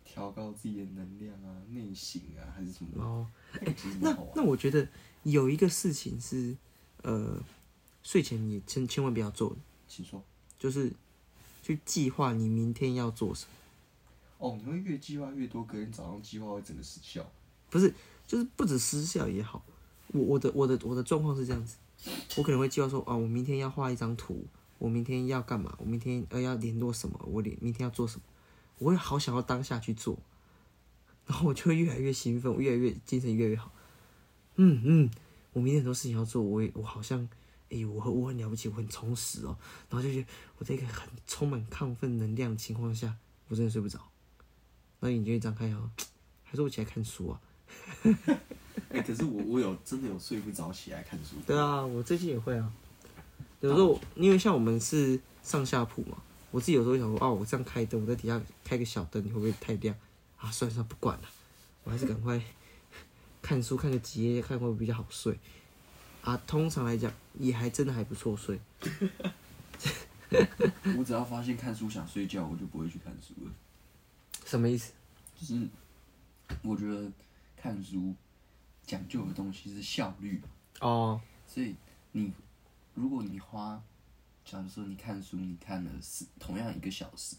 [0.04, 3.00] 调高自己的能量啊、内省啊，还是什么的。
[3.02, 3.26] 哦，
[3.60, 4.16] 那个其实那。
[4.34, 4.86] 那我觉得
[5.22, 6.56] 有一个事情是，
[7.02, 7.40] 呃，
[8.02, 9.56] 睡前你千千万不要做的，
[9.88, 10.22] 请说。
[10.58, 10.92] 就是
[11.62, 17.28] 去计划你明天要做什么，哦，你会越计划越多，隔天早上计划会整个失效。
[17.70, 17.92] 不是，
[18.26, 19.64] 就是不止失效也好，
[20.08, 21.76] 我我的我的我的状况是这样子，
[22.36, 24.46] 我可能会计划说，啊，我明天要画一张图，
[24.78, 28.22] 我明天要干嘛，我明天呃要联络什么，我联明天要做什么，
[28.78, 30.18] 我会好想要当下去做，
[31.26, 33.72] 然后我就会越来越兴奋，我越来越精神越来越好，
[34.56, 35.10] 嗯嗯，
[35.52, 37.28] 我明天很多事情要做，我也我好像，
[37.68, 39.56] 诶、我我很了不起，我很充实哦，
[39.88, 40.26] 然后就觉得
[40.58, 43.16] 我在一个很充满亢奋能量的情况下，
[43.48, 44.00] 我真的睡不着，
[45.00, 45.90] 那眼睛一张开哦，
[46.42, 47.40] 还是我起来看书啊。
[48.92, 51.36] 哎、可是我我有真的有睡不着起来看书。
[51.46, 52.72] 对啊，我最近也会啊。
[53.60, 56.16] 有时候因为像我们是上下铺嘛，
[56.50, 59.94] 我自己有时候会想说，哦，我这样开灯，我在底下开个小灯，会不会太亮
[60.36, 60.50] 啊？
[60.50, 61.24] 算了算了，不管了，
[61.84, 62.40] 我还是赶快
[63.40, 65.38] 看书看个几页，看会不会比较好睡
[66.22, 66.36] 啊。
[66.46, 68.60] 通常来讲，也还真的还不错睡。
[70.98, 73.52] 我只要发现看书想睡觉，我就不会去看书了。
[74.44, 74.92] 什么意思？
[75.38, 75.68] 就是
[76.62, 77.10] 我觉得
[77.56, 78.14] 看书
[78.86, 80.40] 讲究的东西是效率，
[80.80, 81.74] 哦，所以
[82.12, 82.32] 你
[82.94, 83.82] 如果你花，
[84.44, 87.36] 假如说你看书，你看了是同样一个小时，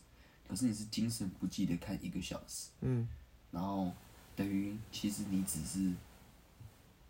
[0.47, 3.07] 可是你是精神不济的看一个小时，嗯，
[3.51, 3.91] 然后
[4.35, 5.93] 等于其实你只是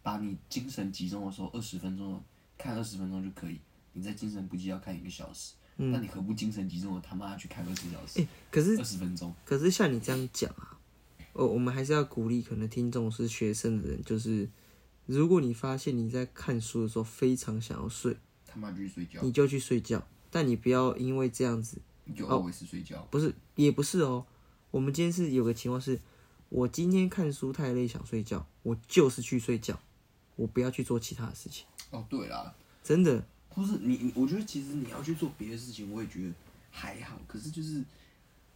[0.02, 2.22] 把你精神集中的时候二十分钟
[2.58, 3.60] 看二十分钟就可以，
[3.94, 9.34] 你在精神不济要看一个小时，那你何不精神集中的他妈去看二十小时哎、可是二十分钟？
[9.46, 10.78] 可是像你这样讲啊，
[11.34, 14.50] 呃，我们还是要鼓励可能听众是学生的人，就是
[15.06, 18.16] 如果你发现你在看书的时候非常想要睡，
[18.46, 23.08] 他妈就去睡觉，你就去睡觉，但你不要因为这样子，你就 always 睡觉。
[23.12, 24.26] 不是也不是哦。
[24.72, 26.00] 我们今天是有个情况是，
[26.50, 29.80] 我今天看书太累想睡觉，我就是去睡觉，
[30.36, 33.26] 我不要去做其他的事情，哦，对啦，真的。
[33.56, 36.34] 不是你，你我觉得其实你要去做别的事情，我也觉得
[36.72, 37.20] 还好。
[37.28, 37.84] 可是就是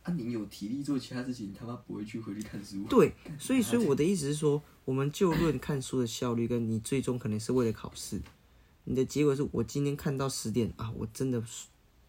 [0.08, 2.84] 啊，你有体力做其他事情，你他妈不会去回去看书。
[2.89, 8.22] 对，所以所以我的意思是说，我们就论看书的效率，跟你最终可能是为了考试，
[8.86, 11.43] 你的结果是我今天看到十点啊，我真的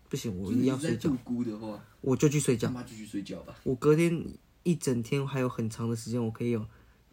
[0.08, 1.10] 不行，我一定要睡觉。
[1.24, 2.68] 估的话，我就去睡觉。
[2.68, 3.54] 他妈就去睡觉吧。
[3.64, 4.24] 我隔天
[4.62, 6.64] 一整天还有很长的时间，我可以有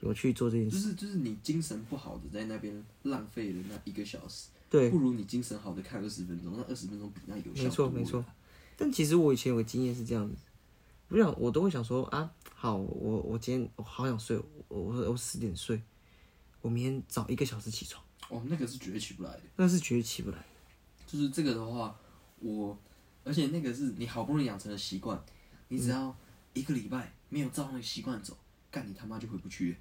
[0.01, 0.77] 有去做这件事。
[0.77, 4.49] 就是就是你精神不好的在那边浪费了那一个小时。
[4.69, 7.63] 对，不如你精神好的看二十分钟，那二十分钟比那有效。
[7.63, 8.25] 没错没错，
[8.75, 10.35] 但其实我以前有个经验是这样子，
[11.07, 14.37] 不想我都会想说啊，好，我我今天我好想睡，
[14.67, 15.81] 我我我十点睡，
[16.61, 18.03] 我明天早一个小时起床。
[18.29, 20.37] 哦，那个是绝对起不来的，那是绝对起不来。
[21.05, 21.95] 就是这个的话，
[22.39, 22.75] 我
[23.23, 25.23] 而且那个是你好不容易养成的习惯，
[25.67, 26.15] 你只要
[26.53, 28.35] 一个礼拜没有照那个习惯走，
[28.71, 29.77] 干你他妈就回不去，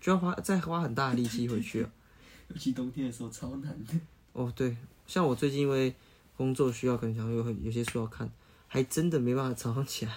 [0.00, 1.86] 就要花再花很大的力气回去。
[2.48, 3.94] 尤其冬天的时候超难的。
[4.32, 5.94] 哦，对，像我最近因为
[6.36, 8.28] 工作需要，可能想有很有些书要看，
[8.66, 10.12] 还真的没办法早上起来，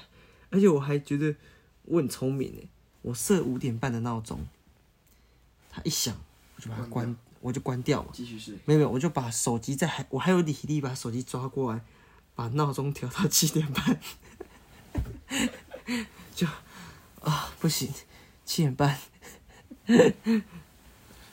[0.52, 1.36] 而且我还觉得
[1.86, 2.70] 我很聪明诶，
[3.02, 4.46] 我设五点半的闹钟，
[5.70, 6.16] 它一响
[6.56, 8.54] 我就把它关，我就关掉嘛，继续睡。
[8.66, 11.82] 没有没有，我就把手机在还我还有体力把手机抓过来，
[12.36, 14.00] 把闹钟调到七点半，
[16.36, 16.46] 就
[17.22, 17.92] 啊不行，
[18.46, 19.00] 七点半。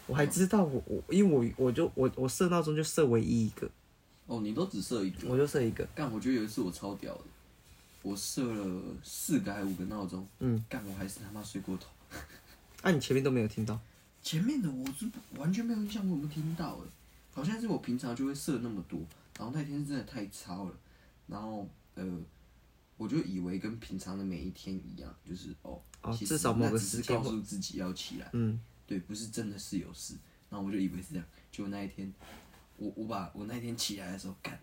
[0.07, 3.70] 我还知道我我，因为我我就我我设闹钟就设唯一一个。
[4.26, 5.28] 哦，你都只设一个。
[5.28, 5.87] 我就设一个。
[5.94, 7.24] 但，我觉得有一次我超屌的，
[8.08, 10.26] 我设了四个还五个闹钟。
[10.38, 10.64] 嗯。
[10.68, 11.88] 干，我还是他妈睡过头。
[12.82, 13.78] 啊，你前面都没有听到？
[14.22, 16.78] 前面的我是完全没有印象，我有没有听到？
[16.78, 16.86] 哎，
[17.32, 19.00] 好像是我平常就会设那么多，
[19.38, 20.74] 然后那天真的太超了，
[21.26, 22.04] 然后呃，
[22.96, 28.30] 我就以为跟平常的每一天一样，就是哦，哦，至少某个时告诉自己要起来。
[28.32, 28.58] 嗯。
[28.86, 30.14] 对，不是真的是有事，
[30.48, 31.26] 然后我就以为是这样。
[31.52, 32.10] 结果那一天，
[32.78, 34.58] 我我把我那一天起来的时候，干，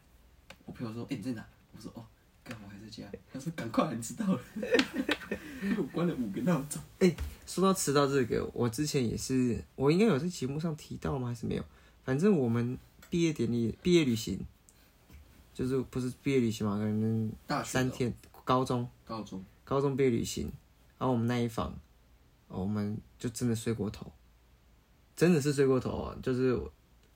[0.65, 2.03] 我朋友说：“哎，你在哪？”我说：“哦，
[2.45, 3.03] 干，我还在家。”
[3.33, 4.39] 他说：“赶快，你迟到了。
[5.77, 6.81] ”我关了五个闹钟。
[6.99, 7.13] 哎，
[7.45, 11.27] 说到迟到这个，我之前也是，我应该有在节目上提到吗？
[11.27, 11.65] 还是没有？
[12.05, 12.77] 反正我们
[13.09, 14.39] 毕业典礼、毕业旅行，
[15.53, 16.77] 就是不是毕业旅行嘛？
[16.77, 17.29] 可能
[17.65, 18.13] 三天，
[18.45, 20.45] 高中，高中，高中毕业旅行，
[20.97, 21.77] 然后我们那一房。
[22.47, 24.09] 我们就真的睡过头，
[25.15, 26.15] 真的是睡过头啊！
[26.21, 26.57] 就是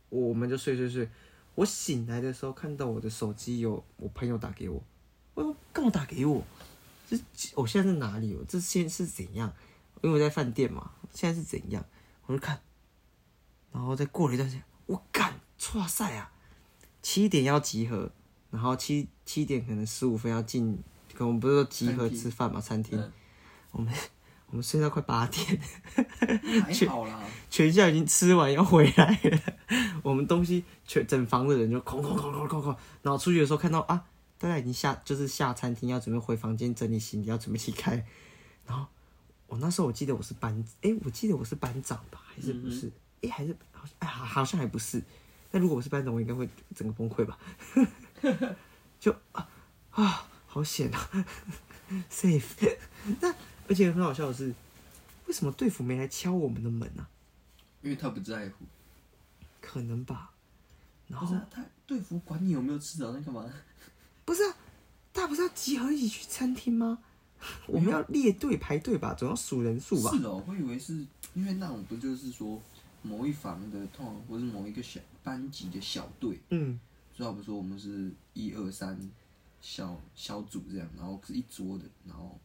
[0.09, 1.07] 我们就睡睡睡，
[1.53, 4.83] 我醒来的时候看到我的手机有我朋友打给我，
[5.39, 6.43] 我说干嘛打给我？
[7.07, 7.17] 这
[7.55, 8.37] 我现在在哪里？
[8.47, 9.51] 这现在是怎样？
[10.01, 11.83] 因为我在饭店嘛，现在是怎样？
[12.25, 12.59] 我就看，
[13.71, 15.39] 然后再过了一段时间，我干，
[15.75, 16.31] 哇塞啊！
[17.01, 18.11] 七点要集合，
[18.51, 20.77] 然后七七点可能十五分要进，
[21.13, 22.59] 可能不是说集合吃饭嘛？
[22.59, 23.01] 餐厅，
[23.71, 23.93] 我们。
[24.51, 25.61] 我们睡到快八点，
[26.63, 27.21] 还好啦。
[27.51, 29.39] 全校已经吃完要回来了，
[30.01, 32.75] 我们东西全整房的人就哐哐哐哐哐哐。
[33.03, 34.03] 然后出去的时候看到啊，
[34.39, 38.03] 大家已经下就是下餐厅要准备回房间整理行李要准备离开。
[38.65, 38.87] 然后
[39.45, 42.91] 我那时候我记得我是班，哎，我记得我是班长吧，还是不是？
[43.21, 45.03] 哎，还是好像哎好好像还不是。
[45.51, 47.37] 那如果我是班长，我应该会整个崩溃吧？
[48.99, 49.47] 就啊
[49.91, 51.25] 啊，好险啊，
[52.09, 52.77] safe
[53.21, 53.35] 那。
[53.67, 54.51] 而且很好笑的是，
[55.27, 57.05] 为什么队服没来敲我们的门呢？
[57.83, 58.65] 因为他不在乎，
[59.61, 60.31] 可能吧。
[61.07, 63.45] 然后他队服管你有没有吃早餐干嘛？
[64.29, 64.55] 不是啊，
[65.11, 66.99] 大家不是要集合一起去餐厅吗？
[67.65, 70.11] 我们 要列队排队吧，总要数人数吧。
[70.15, 72.61] 是哦，我以为是因为那种不就是说
[73.01, 76.79] 某一房的通，或是某一个小班级的小队，嗯，
[77.11, 78.95] 最好不说我们是一二三
[79.61, 82.37] 小小组这样，然后是一桌的，然后。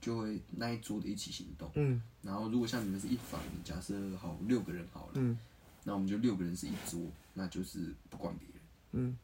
[0.00, 5.38] 就会那一桌的一起行动，嗯，然后如果像你们是一房，假设好六个人好了，嗯，
[5.84, 6.98] 那我们就六个人是一桌，
[7.34, 8.62] 那就是不管别人，
[8.92, 9.18] 嗯，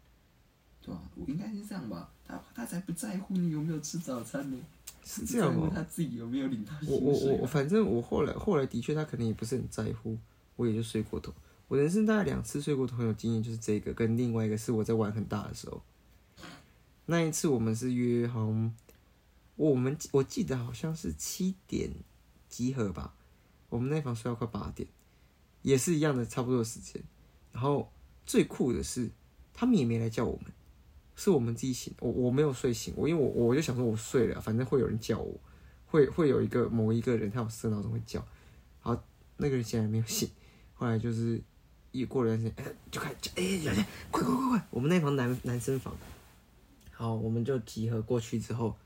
[0.87, 1.01] 对吧？
[1.17, 4.57] 我应该是这样吧，他他才不在乎你有没有吃早餐呢，
[5.05, 5.69] 是这样吗？
[5.75, 10.17] 他自己有没有领到我我我反正我后来后来的确他可能也不是很在乎，
[10.55, 11.35] 我也就睡过头。
[11.69, 15.83] 我人生大概两次睡过头很有经验，就是这个跟另外一个是我在玩很大的时候，
[17.07, 18.49] 那一次我们是约好。
[19.57, 21.91] 我们我记得好像是七点
[22.47, 23.15] 集合吧，
[23.71, 24.87] 我们那房睡到快八点，
[25.63, 27.03] 也是一样的差不多的时间。
[27.55, 27.91] 然后
[28.27, 29.11] 最酷的是，
[29.55, 30.53] 他们也没来叫我们，
[31.17, 31.93] 是我们自己醒。
[31.99, 35.41] 我我没有睡醒，我因为我我就想说我睡了，反正会有人叫我，
[35.87, 38.21] 会会有一个某一个人他有设闹钟会叫，
[38.85, 39.03] 然后
[39.39, 40.31] 那个人显然没有醒，
[40.75, 41.43] 后来就是
[41.91, 44.67] 一过了一段时间，哎、就开始叫，哎、小姐，快快快快！
[44.71, 45.97] 我们那房男男生房，
[46.93, 48.77] 好，我们就集合过去之后，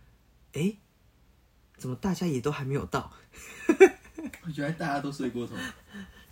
[0.52, 0.76] 哎、
[1.76, 3.12] 怎么大家也都还没有到？
[4.56, 5.54] 原来大家都睡过头。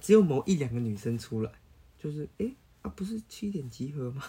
[0.00, 1.52] 只有某一两个女生出来，
[1.98, 4.22] 就是哎、诶啊，不是七点集合吗？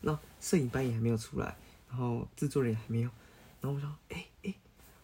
[0.00, 1.56] 然后摄影班也还没有出来，
[1.88, 3.10] 然后制作人也还没有，
[3.60, 4.54] 然后我说哎哎、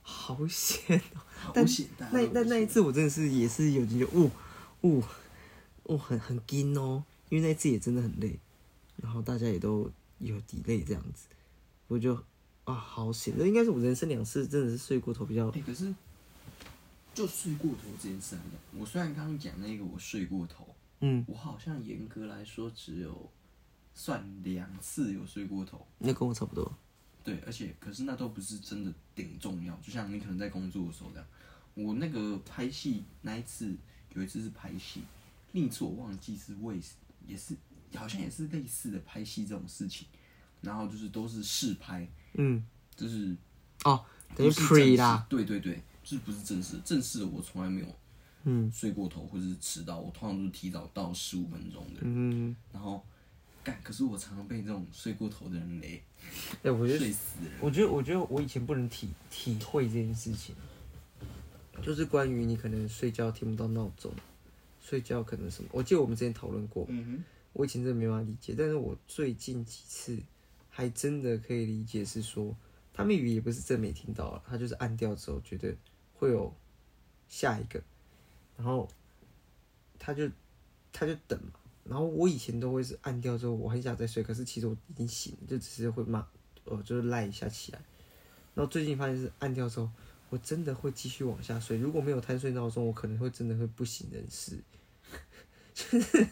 [0.02, 4.30] 好险哦、好险，那那那一次我真的是也是有点就呜
[4.82, 5.02] 呜
[5.84, 8.38] 呜很很惊哦，因为那一次也真的很累，
[8.96, 11.26] 然后大家也都有 delay 这样子，
[11.88, 12.14] 我就
[12.64, 15.94] 啊好险，那应该是我人生两次真的是睡过头比较哎、可是
[17.12, 20.66] 就睡过头这件事来讲，我虽然刚刚讲那个我睡过头，
[21.00, 23.30] 嗯，我好像严格来说只有
[23.94, 25.86] 算两次有睡过头。
[25.98, 26.76] 那跟我差不多，
[27.22, 31.26] 对，而且可是那都不是真的顶重要，就像你可能在工作的时候这样。
[31.74, 33.74] 我那个拍戏那一次，
[34.14, 35.02] 有一次是拍戏，
[35.52, 36.78] 另一次我忘记是为
[37.26, 37.56] 也是
[37.94, 40.06] 好像也是类似的拍戏这种事情，
[40.60, 42.64] 然后就是都是试拍，嗯。
[42.96, 43.36] 就是
[43.82, 44.04] 哦，
[44.36, 47.86] 等于 pre 啦，，对对对，就是不是正式，正式的我从来没有
[48.44, 48.70] 嗯。
[48.70, 53.04] 睡过头或者是迟到，我通常都是提早到十五分钟的，嗯，然后
[53.64, 56.02] 干，可是我常常被这种睡过头的人雷，
[56.62, 57.50] 哎、我觉得 睡死人。
[57.60, 60.54] 我觉得，我觉得我以前不能体体会这件事情，
[61.82, 64.12] 就是关于你可能睡觉听不到闹钟，
[64.82, 67.24] 睡觉可能什么，我记得我们之前讨论过，嗯哼，
[67.54, 70.18] 我以前真的没办法理解，但是我最近几次
[70.68, 72.54] 还真的可以理解，是说
[72.92, 75.74] 他们也不是真没听到了，他就是按掉之后觉得
[76.14, 76.54] 会有
[77.28, 77.82] 下一个，
[78.58, 78.88] 然后
[79.98, 80.28] 他就
[80.92, 81.52] 他就等嘛，
[81.84, 86.26] 然后我以前都会是按掉之后我很想再睡，可是其实我已经醒了，就只是会骂，
[86.64, 87.78] 呃，就是赖一下起来，
[88.54, 89.90] 然后最近发现是按掉之后。
[90.30, 94.58] 我真的会继续往下睡，如果没有贪睡闹钟，我可能会真的会不省人事。
[95.72, 96.26] 就 是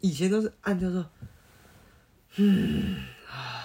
[0.00, 1.08] 以前都是按掉之后，
[2.36, 3.64] 嗯啊，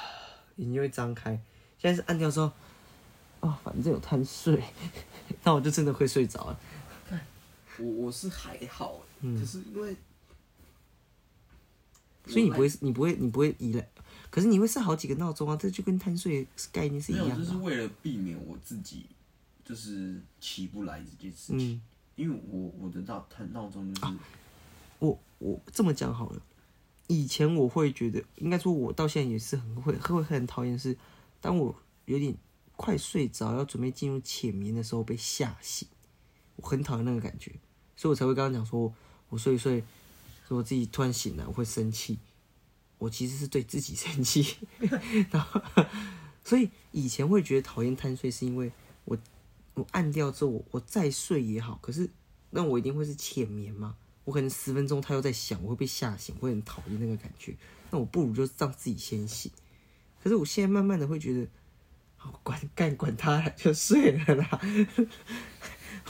[0.55, 1.32] 眼睛会张开，
[1.77, 2.49] 现在是按掉之后，
[3.41, 4.63] 哦，反正有贪睡，
[5.43, 6.60] 那我就真的会睡着了。
[7.77, 9.93] 我我是还好，嗯可是因为，
[12.29, 13.89] 所以你不会，你不会，你不会依赖，
[14.29, 17.47] 可是你会设好几个闹钟啊，这就跟贪睡的概念是一没有，样的啊。
[17.47, 19.07] 就是为了避免我自己
[19.65, 21.81] 就是起不来这件事情，嗯，
[22.15, 24.13] 因为我我的闹闹闹钟就是，
[24.99, 26.41] 我我这么讲好了，
[27.07, 30.95] 以前我会觉得，应该说，我到现在也是很会会很讨厌，是
[31.41, 32.35] 当我有点
[32.75, 35.87] 快睡着，要准备进入浅眠的时候被吓醒，
[36.57, 37.51] 我很讨厌那个感觉，
[37.95, 38.93] 所以我才会刚刚讲说，
[39.29, 39.83] 我睡一睡，
[40.49, 42.17] 说我自己突然醒来，我会生气，
[42.97, 44.57] 我其实是对自己生气，
[45.31, 45.62] 然后，
[46.43, 48.71] 所以以前会觉得讨厌贪睡，是因为
[49.05, 49.17] 我
[49.75, 52.09] 我按掉之后，我我再睡也好，可是
[52.49, 53.95] 那我一定会是浅眠嘛。
[54.25, 57.55] 我可能十分钟他又在响，我会被吓醒，我会很讨厌那个感觉。
[57.91, 59.51] 那我不如就让自己先醒。
[60.21, 61.47] 可是我现在慢慢的会觉得，
[62.15, 64.62] 好管干管他，就睡了啦，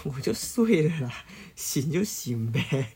[0.05, 2.95] 我就睡了啦，醒就醒呗。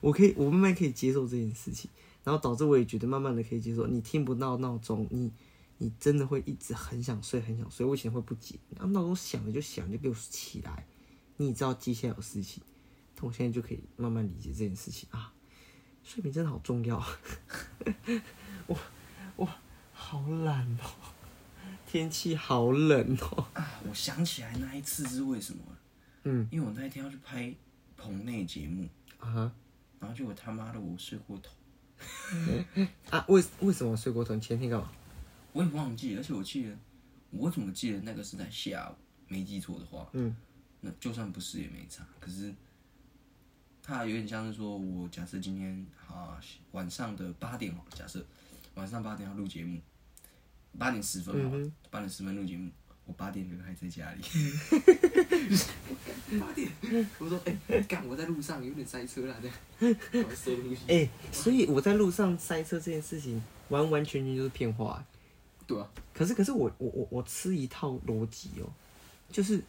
[0.00, 1.90] 我可以，我慢慢可以接受这件事情，
[2.24, 3.86] 然后导致我也觉得慢慢的可以接受。
[3.86, 5.30] 你听不到闹钟，你
[5.78, 7.84] 你真的会一直很想睡，很想睡。
[7.84, 10.86] 我以前会不解，啊闹钟响了就响，就给我起来。
[11.36, 12.62] 你知道接下有事情。
[13.14, 15.32] 但我现在就可以慢慢理解这件事情啊，
[16.02, 17.04] 睡眠真的好重要。
[18.66, 18.78] 我
[19.36, 19.48] 我
[19.92, 20.90] 好懒哦，
[21.86, 23.46] 天气好冷哦。
[23.52, 25.62] 啊，我想起来那一次是为什么？
[26.24, 27.54] 嗯因为我那一天要去拍
[27.96, 29.52] 棚内节目，啊
[29.98, 31.52] 然后结果他妈的我睡过头，
[33.10, 33.24] 啊！
[33.28, 34.34] 为为什么睡过头？
[34.34, 34.90] 你前天干嘛？
[35.52, 36.74] 我也忘记，而且我记得，
[37.30, 38.94] 我怎么记得那个是在下午，
[39.28, 40.34] 没记错的话，嗯，
[40.80, 42.06] 那就算不是也没差。
[42.18, 42.54] 可是，
[43.82, 46.40] 他有点像是说，我假设今天啊
[46.72, 48.24] 晚上的八点假设
[48.74, 49.78] 晚上八点要录节目，
[50.78, 52.70] 八点十分好了，八、点十分录节目，
[53.10, 54.22] 我八点人还在家里。
[56.38, 56.70] 八点，
[57.18, 60.82] 我说哎，干、我在路上有点塞车啦，这样，我要收东西。
[60.86, 65.04] 哎、所以我在路上塞车这件事情，完完全全就是骗话。
[65.66, 68.72] 对啊，可是可是我我我我吃一套逻辑哦，
[69.32, 69.60] 就是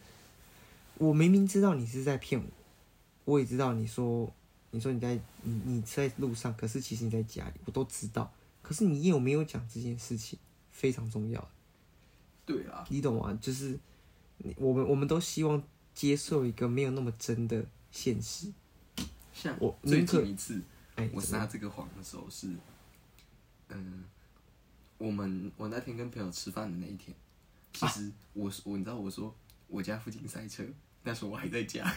[0.98, 2.46] 我明明知道你是在骗我，
[3.24, 4.32] 我也知道你说
[4.70, 8.32] 你说你在你你在路上，可是其实你在家里，我都知道。
[8.62, 10.38] 可是你有没有讲这件事情
[10.70, 11.50] 非常重要，
[12.52, 13.38] 对啊，你懂吗？
[13.40, 13.78] 就是
[14.38, 15.62] 你我们我们都希望
[15.94, 18.52] 接受一个没有那么真的现实。
[19.32, 20.60] 像我最近一次。
[20.94, 22.48] 哎、我撒这个谎的时候是，
[23.70, 24.04] 嗯，
[24.98, 27.16] 我们我那天跟朋友吃饭的那一天，
[27.72, 29.34] 其实我我你知道我说
[29.68, 30.62] 我家附近塞车，
[31.02, 31.90] 那时候我还在家。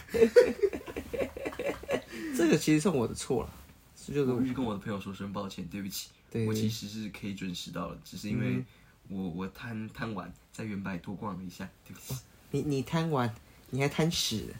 [2.34, 3.54] 这个其实算我的错了，
[3.94, 6.08] 这就是我必须跟我的朋友说声抱歉，对不起。
[6.30, 8.64] 对我其实是可以准时到了，只是因为
[9.08, 12.20] 我我贪贪玩，在原百多逛了一下，对不起。
[12.50, 13.34] 你你贪玩，
[13.70, 14.54] 你还贪屎，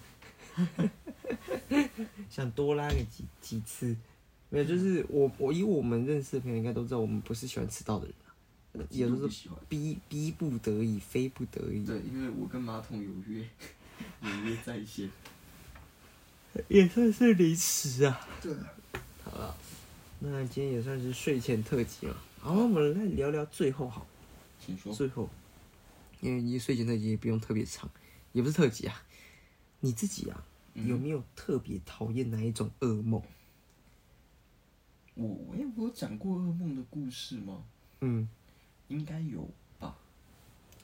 [2.31, 3.97] 想多拉个几几次，
[4.51, 9.59] 没有，就是我我以我们认识的朋友应该都知道，我们不是喜欢迟到的人啊，有的时候不喜欢。
[9.69, 13.45] 逼逼不得已，非不得已，对，因为我跟马桶有约，
[14.23, 15.11] 有约在先。
[16.69, 18.29] 也算是临时啊。
[18.41, 18.73] 对啊。
[19.25, 19.57] 好了，
[20.21, 24.07] 那今天也算是睡前特辑嘛，好，我们来聊聊最后好，
[24.67, 24.93] 请说。
[24.93, 25.31] 最后，
[26.21, 27.89] 因为你睡前特辑也不用特别长，
[28.33, 29.03] 也不是特辑啊，
[29.81, 30.45] 你自己啊，
[30.75, 33.23] 有没有特别讨厌哪一种噩梦？
[35.15, 37.65] 我我有讲过噩梦的故事吗？
[38.01, 38.29] 嗯，
[38.89, 39.49] 应该有
[39.79, 39.97] 吧。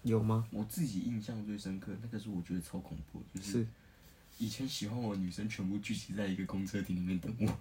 [0.03, 0.49] 有吗？
[0.51, 3.66] 我自己印象最深刻，那个是我觉得超恐怖，就是是，
[4.39, 7.59] 以前喜欢我的女生全部聚集在一个公车亭里面等我，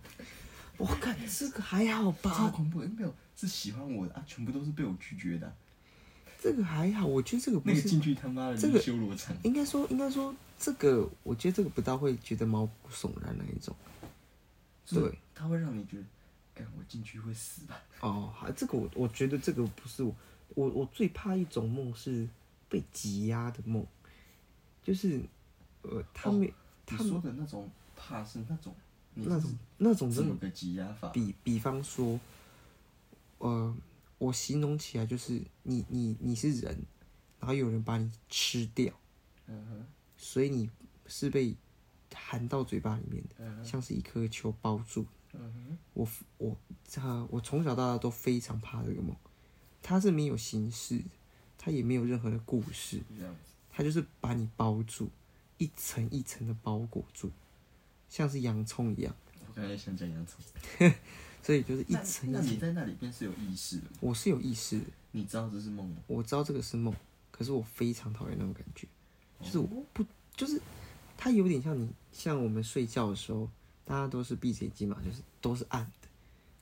[0.77, 2.87] 我感这个还好吧超吧，恐怖的。
[2.87, 5.53] 没有，是喜欢我的啊，全部都是被我拒绝的啊、
[6.41, 13.75] 这个还好，我觉得这个不是，那个进去他妈的这个修罗场，应该说应该说这个，我觉得这个不大会觉得毛骨悚然那一种。
[14.83, 16.03] 就是对，它会让你觉得，
[16.55, 17.79] 干我进去会死吧？
[17.99, 20.15] 哦，还这个我我觉得这个不是我，
[20.55, 22.27] 我我最怕一种梦是
[22.67, 23.85] 被挤压的梦，
[24.83, 25.21] 就是
[25.83, 26.53] 呃，他们、你
[26.87, 28.73] 他们说的那种怕是那种，
[29.13, 31.09] 你那种那种真的怎么个挤压法？
[31.09, 32.19] 比比方说，
[33.37, 33.73] 呃，
[34.21, 36.85] 我形容起来就是你你你是人，
[37.39, 38.93] 然后有人把你吃掉，
[39.47, 40.69] 嗯哼，所以你
[41.07, 41.55] 是被
[42.13, 45.07] 含到嘴巴里面的，嗯，像是一颗球包住。
[45.33, 46.07] 嗯哼，我
[46.37, 46.55] 我
[46.93, 49.15] 他我从小到大都非常怕这个梦，
[49.81, 51.01] 它是没有形式，
[51.57, 53.01] 它也没有任何的故事。
[53.71, 55.09] 它就是把你包住，
[55.57, 57.31] 一层一层的包裹住，
[58.07, 59.15] 像是洋葱一样，
[59.47, 60.39] 我刚才想讲洋葱，
[61.41, 62.31] 所以就是一层一层。
[62.31, 63.97] 那你在那里边是有意识的吗？
[64.01, 65.97] 我是有意识的，你知道这是梦吗？
[66.07, 66.93] 我知道这个是梦，
[67.31, 68.87] 可是我非常讨厌那种感觉，
[69.41, 70.61] 就是我不就是
[71.17, 73.49] 它有点像你像我们睡觉的时候，
[73.85, 76.07] 大家都是闭着眼睛嘛，就是都是暗的，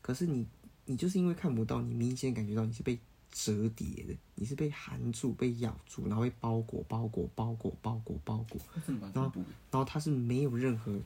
[0.02, 0.46] 可是你
[0.86, 2.98] 你就是因为看不到，你明显感觉到你是被
[3.32, 9.46] 折叠的，你是被含住、被咬住，然后被包裹、包裹、包裹、包裹、包裹，那真的蛮恐怖的。
[9.72, 11.00] 然后它是没有任何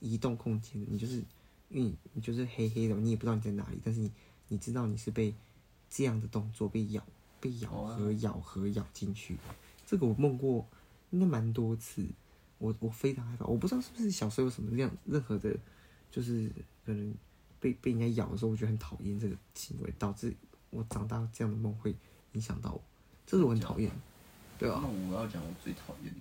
[0.00, 1.22] 移动空间的，你就是
[1.70, 4.10] 因为你就是黑黑的，你也不知道你在哪里，但是你
[4.48, 5.34] 你知道你是被
[5.88, 7.02] 这样的动作被咬、
[7.40, 9.38] 被咬合、咬合、咬进去。
[9.86, 10.66] 这个我梦过，
[11.10, 12.04] 应该蛮多次，
[12.58, 15.56] 我我非常害怕，我不知道是不是小时候有什么样任何的，
[16.10, 16.50] 就是
[16.84, 17.14] 可能
[17.58, 20.34] 被被人家咬的时候，我觉得很讨厌这个行为，导致
[20.70, 21.94] 我长大这样的梦会
[22.32, 22.82] 影响到我，
[23.26, 23.90] 这是我很讨厌，
[24.58, 26.20] 对啊，那我要讲我最讨厌的，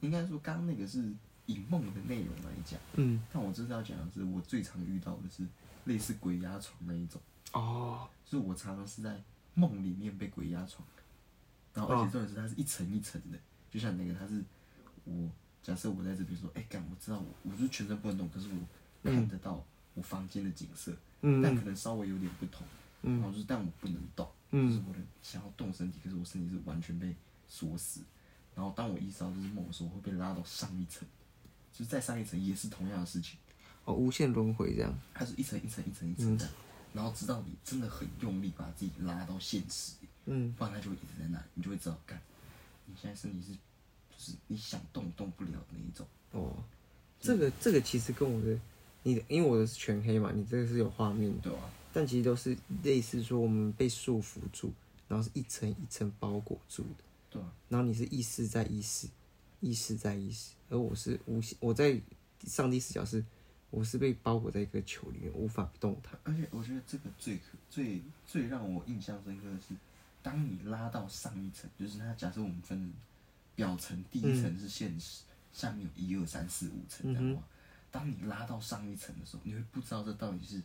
[0.00, 1.12] 应该说刚那个是
[1.48, 5.42] 以梦的内容来讲，嗯，但我真的要讲的是，我最常遇到的是
[5.86, 7.20] 类似鬼压床那一种，
[7.54, 9.20] 哦，就是我常常是在
[9.54, 10.86] 梦里面被鬼压床，
[11.72, 13.38] 然后而且重点是它是一层一层的，
[13.70, 14.44] 就像那个它是
[15.04, 15.28] 我
[15.62, 21.40] 假设我在这边说，哎、干，我知道我我就是全身不能动，可是我看得到我房间的景色，嗯。
[21.42, 22.66] 但可能稍微有点不同，
[23.02, 23.20] 嗯。
[23.20, 24.68] 然后就是但我不能动，嗯。
[24.68, 27.14] 就是我的想要动身体，可是我身体是完全被
[27.48, 28.02] 锁死。
[28.54, 31.06] 然后当我意识到这是梦的时候，我会被拉到上一层，
[31.78, 33.38] 就是再上一层也是同样的事情，
[33.84, 36.54] 哦，无限轮回这样，它是一层一层一层一层这样，
[36.92, 42.20] 然后直到你真的很用力把自己拉到现实里，嗯，不然它就会一直在那里，你就会知道，干，
[42.86, 46.04] 你现在身体是就是你想动动不了的那一种。
[46.32, 46.52] 哦，
[47.20, 48.58] 这个这个其实跟我的
[49.04, 54.72] 你的，因为我的是全黑嘛，你这个是有画面的，对啊，但其实都是类似说我们被束缚住，
[55.06, 59.06] 然后是一层一层包裹住的，对啊，然后你是意识在意识，
[59.60, 62.00] 意识在意识，而我是无限，我在
[62.46, 63.24] 上帝视角是，
[63.70, 66.18] 我是被包裹在一个球里面，无法动弹。
[66.24, 69.74] 而且我觉得这个最可最最让我印象深刻的是，
[70.22, 72.92] 当你拉到上一层，就是它假设我们分
[73.54, 77.42] 表层第一层是现实，下面有一二三四五层的话，
[77.90, 80.62] 当你拉到上一层的时候，你会不知道这到底是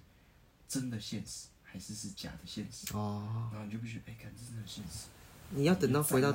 [0.67, 5.07] 真的现实还是是假的现实，哦，然后你就必须哎，看这真的现实，
[5.49, 6.33] 你要等到回到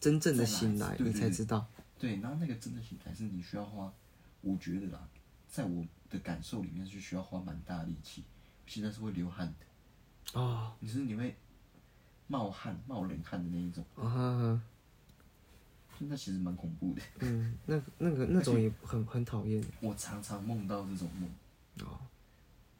[0.00, 1.66] 真正的醒来，你才知道。
[1.98, 3.92] 对，然后那个真的醒来是你需要花，
[4.40, 5.08] 我觉得啦，
[5.48, 8.22] 在我的感受里面是需要花蛮大力气，
[8.66, 10.40] 现在是会流汗的。
[10.40, 11.34] 哦，你是你会
[12.26, 14.60] 冒汗、冒冷汗的那一种，啊哈哈，
[15.98, 17.02] 就那其实蛮恐怖的。
[17.20, 19.62] 嗯，那那个那种也很很讨厌。
[19.80, 21.98] 我常常梦到这种梦，哦，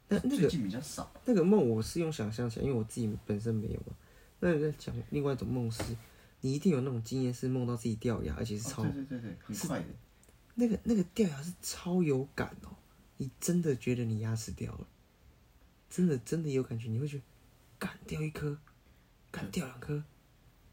[0.07, 1.11] 那那最个近比较少。
[1.25, 3.93] 那个梦我是用想象起来，因为我自己本身没有嘛。
[4.39, 5.83] 那在讲另外一种梦是，
[6.41, 9.85] 你一定有那种经验是梦到自己掉牙，而且是超、哦对对对对，很快的。
[10.55, 12.75] 那个那个掉牙是超有感哦，
[13.17, 14.87] 你真的觉得你牙齿掉了，
[15.89, 17.23] 真的真的有感觉，你会觉得，
[17.77, 18.57] 干掉一颗，
[19.31, 20.03] 干掉两颗，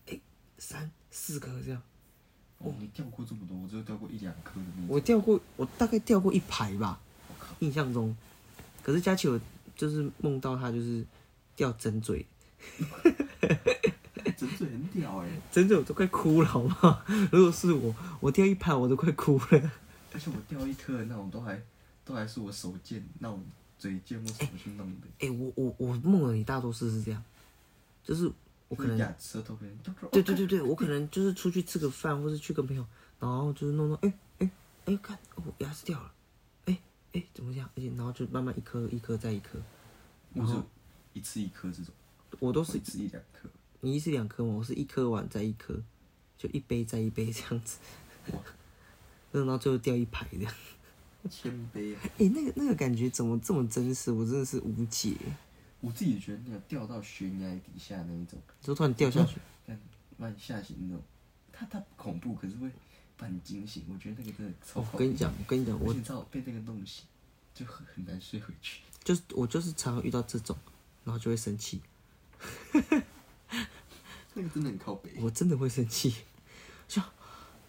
[0.06, 0.18] 哎、
[0.58, 1.82] 三四颗这样。
[2.58, 4.66] 哦，你掉过这么多，我只有掉过一两颗的。
[4.88, 7.00] 我掉过，我大概掉过一排吧，
[7.60, 8.16] 印象中。
[8.82, 9.38] 可是佳琪我
[9.74, 11.04] 就是梦到他就是
[11.54, 12.24] 掉整嘴，
[14.36, 15.28] 整嘴很屌哎！
[15.50, 17.02] 整嘴我都快哭了，好不好？
[17.32, 19.72] 如果是我，我掉一盘我都快哭了。
[20.12, 21.60] 而且我掉一颗的那种都还
[22.04, 23.42] 都还是我手贱那种
[23.78, 25.06] 嘴贱或什么去弄的。
[25.20, 27.22] 哎、我我我梦了，你大多数是这样，
[28.04, 28.30] 就是
[28.68, 29.76] 我可能牙舌头可能
[30.10, 32.86] 对对对对，我可能就是出去吃个饭，或是去跟朋友，
[33.20, 34.50] 然后就是弄弄，哎哎
[34.86, 36.12] 哎，看我牙齿掉了，
[36.66, 36.78] 哎
[37.12, 37.68] 哎怎么这样？
[37.76, 39.58] 而且然后就慢慢一颗一颗再一颗，
[40.34, 40.62] 然后
[41.12, 41.92] 一次一颗这种，
[42.38, 43.48] 我都是我一次一两颗。
[43.86, 45.80] 你一次两颗嘛，我是一颗碗再一颗，
[46.36, 47.78] 就一杯再一杯这样子，
[49.30, 50.52] 然后最后掉一排这样。
[51.30, 52.00] 谦卑啊！
[52.18, 54.10] 哎、那个那个感觉怎么这么真实？
[54.10, 55.14] 我真的是无解。
[55.80, 59.80] 我自己觉得那个掉到悬崖底下那一种，就突然掉下去，看
[60.16, 61.00] 蛮吓醒那种，
[61.52, 62.68] 它它恐怖，可是会
[63.16, 63.84] 把你惊醒。
[63.88, 64.90] 我觉得那个真的超恐怖。
[64.94, 67.04] 我跟你讲，我跟你讲，我而且你知道被那个弄醒，
[67.54, 68.80] 就很很难睡回去。
[69.04, 70.56] 就是我就是常常遇到这种，
[71.04, 71.80] 然后就会生气，
[74.34, 75.10] 那个真的很靠北。
[75.20, 76.14] 我真的会生气，
[76.86, 77.00] 就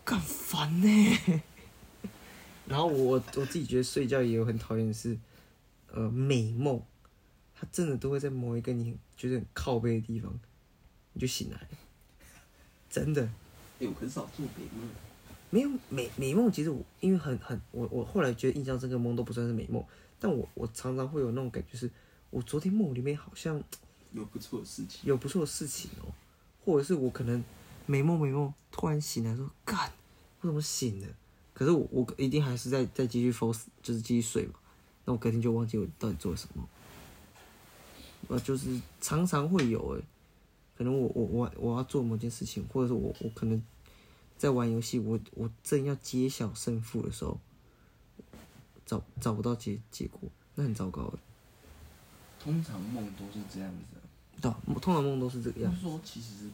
[0.04, 1.42] 干烦呢。
[2.68, 5.18] 然后我我自己觉得睡觉也有很讨厌的是，
[5.92, 6.82] 呃，美梦，
[7.56, 10.38] 它真的都会在某一个你觉得很靠背的地方，
[11.14, 11.68] 你就醒来了，
[12.90, 13.24] 真的。
[13.80, 14.90] 哎、我很少做美梦。
[15.50, 19.82] 没有美美梦，其实我因为很很我我后来觉得印象深刻梦都不算是美梦，
[20.20, 21.90] 但我我常常会有那种感觉是，
[22.30, 23.64] 我昨天梦里面好像
[24.14, 26.14] 有不错的事情，有不错的事情哦、
[26.66, 27.44] 或者是我可能
[27.86, 29.92] 美梦美梦突然醒来说干，
[30.42, 31.08] 我怎么醒了？
[31.54, 34.54] 可是我我一定还是在再继续 force 就是继续睡嘛，
[35.06, 36.68] 那我隔天就忘记我到底做了什么。
[38.28, 40.04] 呃，就是常常会有诶、
[40.78, 43.64] 可能我我我我要做某件事情，或者是我我可能
[44.38, 47.40] 在玩游戏，我我正要揭晓胜负的时候，
[48.86, 51.20] 找找不到结结果，那很糟糕的。
[52.48, 54.02] 通常梦都是这样子的。
[54.42, 55.82] 对啊，通常梦都是这个样子。
[55.82, 56.50] 就是说，其实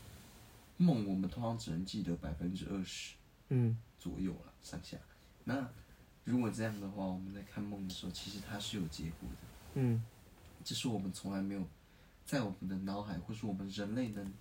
[0.78, 3.14] 梦我们通常只能记得百分之二十
[3.50, 4.98] 嗯，左右了，上下。
[5.44, 5.70] 那
[6.24, 10.04] 如果这样的话，我们在看梦的时候，其实它是有结果的，嗯，
[10.64, 11.62] 只是我们从来没有
[12.26, 14.34] 在我们的脑海，或是我们人类能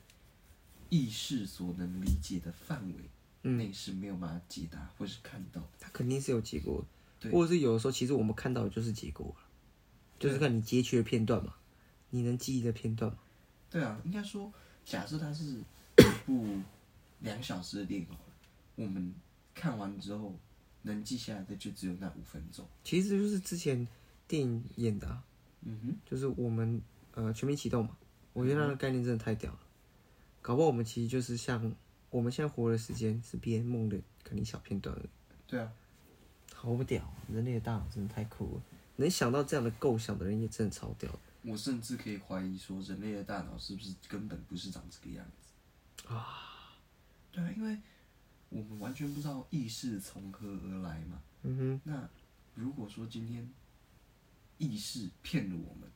[0.88, 5.68] 意识所能理解的范围内是没有办法解答或是看到的。
[5.78, 6.86] 它肯定是有结果的。
[7.20, 9.44] 对或者是有的时候，其实我们看到的就是结果了，
[10.23, 11.55] 就是看你截取的片段嘛，
[12.11, 13.18] 你能记忆的片段嘛。
[13.70, 14.53] 对啊，应该说，
[14.85, 15.45] 假设它是
[15.99, 16.47] 一部
[17.20, 18.33] 两小时的电影好了，
[18.77, 19.12] 我们
[19.55, 20.35] 看完之后
[20.83, 22.66] 能记下来的就只有那五分钟。
[22.85, 23.87] 其实就是之前
[24.29, 25.23] 电影演的、啊，
[25.62, 26.81] 嗯哼，就是我们
[27.14, 27.97] 呃全面启动嘛，
[28.33, 29.59] 我觉得那个概念真的太屌了。
[30.41, 31.75] 搞不好我们其实就是像
[32.11, 35.09] 我们现在活的时间是别人梦的肯定小片段而已，
[35.47, 35.73] 对啊，
[36.55, 37.14] 好屌！
[37.33, 38.62] 人类的大脑真的太酷了，
[38.97, 46.76] 能想到这样的构想的人也真的超屌的我甚至可以怀疑说，人类的大脑是不是根本不是长这个样子啊？
[47.32, 47.76] 对啊，因为
[48.49, 51.20] 我们完全不知道意识从何而来嘛。
[51.43, 52.09] 嗯哼，那
[52.55, 53.49] 如果说今天
[54.59, 55.90] 意识骗了我们，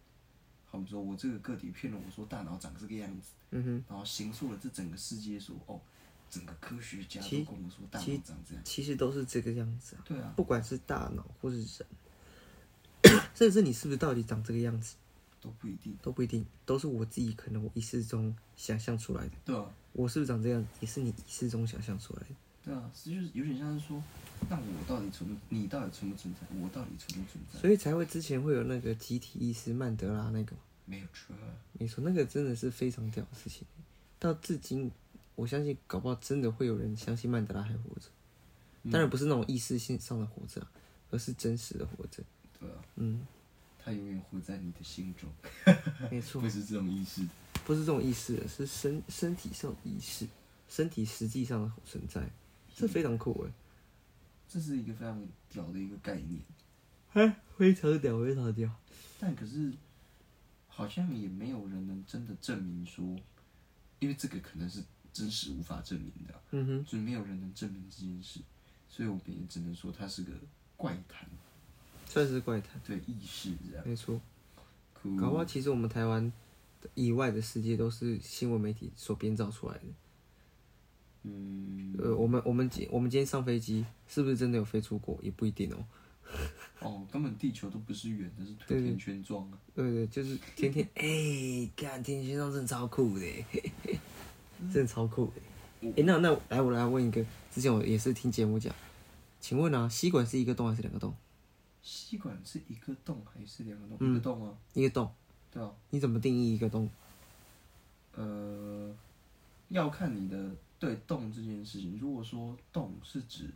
[0.64, 5.80] 好比说我这个个体骗了我说大脑长这个样子，嗯哼，然后形塑了这整个世界说哦，
[6.28, 8.64] 整个科学家都其跟我说大脑长这样。
[8.64, 10.03] 其实都是这个样子啊。
[10.05, 11.86] 对啊，不管是大脑或是人，
[13.37, 14.97] 甚至是你是不是到底长这个样子
[15.41, 15.95] 都不一定。
[16.03, 19.32] 都不一定，都是我自己可能我意识中想象出来的。
[19.45, 22.26] 对啊，我是不是长这样，也是你意识中想象出来的。
[22.64, 24.03] 对啊，是就是有点像是说，
[24.49, 26.41] 那我到底存不，你到底存不存在？
[26.59, 27.61] 我到底存不存在？
[27.61, 31.34] 所以才会之前会有那个集体意识曼德拉那个嘛，没有错。
[31.78, 33.66] 没错，那个真的是非常屌的事情。
[34.18, 34.91] 到至今，
[35.34, 38.09] 我相信搞不好真的会有人相信曼德拉还活着。
[38.91, 40.70] 当然不是那种意识性上的活着啊，
[41.11, 42.22] 而是真实的活着。
[42.59, 43.26] 对啊，嗯，
[43.78, 45.28] 他永远活在你的心中，
[46.11, 46.40] 没错。
[46.40, 47.26] 不，是这种意识。
[47.64, 50.26] 不是这种意识，是身身体上的意识，
[50.68, 52.28] 身体实际上的存在，
[52.74, 53.52] 这非常酷哎。
[54.48, 56.40] 这是一个非常屌的一个概念，
[57.14, 58.70] 哎，非常屌，非常屌。
[59.18, 59.72] 但可是
[60.68, 63.04] 好像也没有人能真的证明说，
[63.98, 64.80] 因为这个可能是
[65.12, 68.38] 真实无法证明的啊、嗯哼，所以没有人能证明这件事，
[68.88, 70.30] 所以我们也只能说它是个
[70.76, 71.28] 怪谈，
[72.17, 73.87] 算是怪谈，对意识这样。
[73.87, 74.19] 没错。
[75.21, 76.33] 搞不好其实我们台湾
[76.95, 79.85] 以外的世界都是新闻媒体所编造出来的。
[81.25, 85.19] 嗯，呃，我们我们今我们今天上飞机，是不是真的有飞出国？
[85.23, 85.85] 也不一定哦。
[86.81, 89.59] 哦，根本地球都不是圆的，是推甜甜圈状啊。
[89.75, 93.27] 对对，就是天天 哎，干天天上真的超酷的，
[94.73, 95.91] 真的超酷的。
[95.91, 98.75] 哎、那那来我来问一个，之前我也是听节目讲，
[99.39, 101.14] 请问啊，吸管是一个洞还是两个洞？
[101.87, 103.99] 吸管是一个洞还是两个洞？
[104.01, 105.14] 嗯一个洞啊，一个洞，
[105.53, 105.72] 对啊。
[105.91, 106.91] 你怎么定义一个洞？
[108.16, 108.93] 呃，
[109.68, 111.97] 要看你的对洞这件事情。
[111.97, 113.49] 如果说洞是指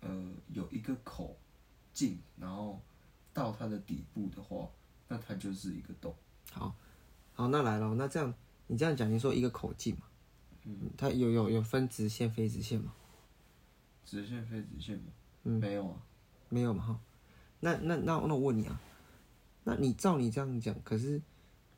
[0.00, 1.36] 呃有一个口
[1.92, 2.80] 径，然后
[3.34, 4.66] 到它的底部的话，
[5.08, 6.14] 那它就是一个洞。
[6.52, 6.74] 好，
[7.34, 8.32] 好，那来了，那这样
[8.68, 10.04] 你这样讲，你说一个口径嘛，
[10.64, 12.94] 嗯，它有有有分直线、非直线吗？
[14.06, 15.12] 直线非直线吗？
[15.44, 15.96] 嗯没有啊。
[16.48, 16.98] 没有嘛哈。
[17.64, 18.80] 那那那那我问你啊，
[19.62, 21.22] 那你照你这样讲，可是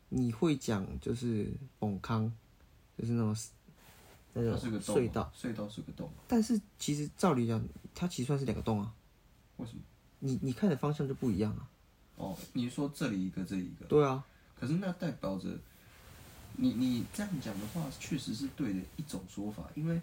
[0.09, 2.33] 你会讲就是崩康，
[2.97, 3.37] 就是那种
[4.33, 6.11] 那它是个隧道，，隧道是个洞。
[6.27, 7.63] 但是其实照理讲，
[7.95, 8.93] 它其实算是两个洞啊。
[9.59, 9.83] 为什么？
[10.21, 11.69] 你你看的方向就不一样啊。
[12.17, 14.25] 哦，你说这里一个，这里一个，对啊，
[14.59, 15.49] 可是那代表着
[16.57, 20.01] 你你这样讲的话，确实是对的一种说法，因为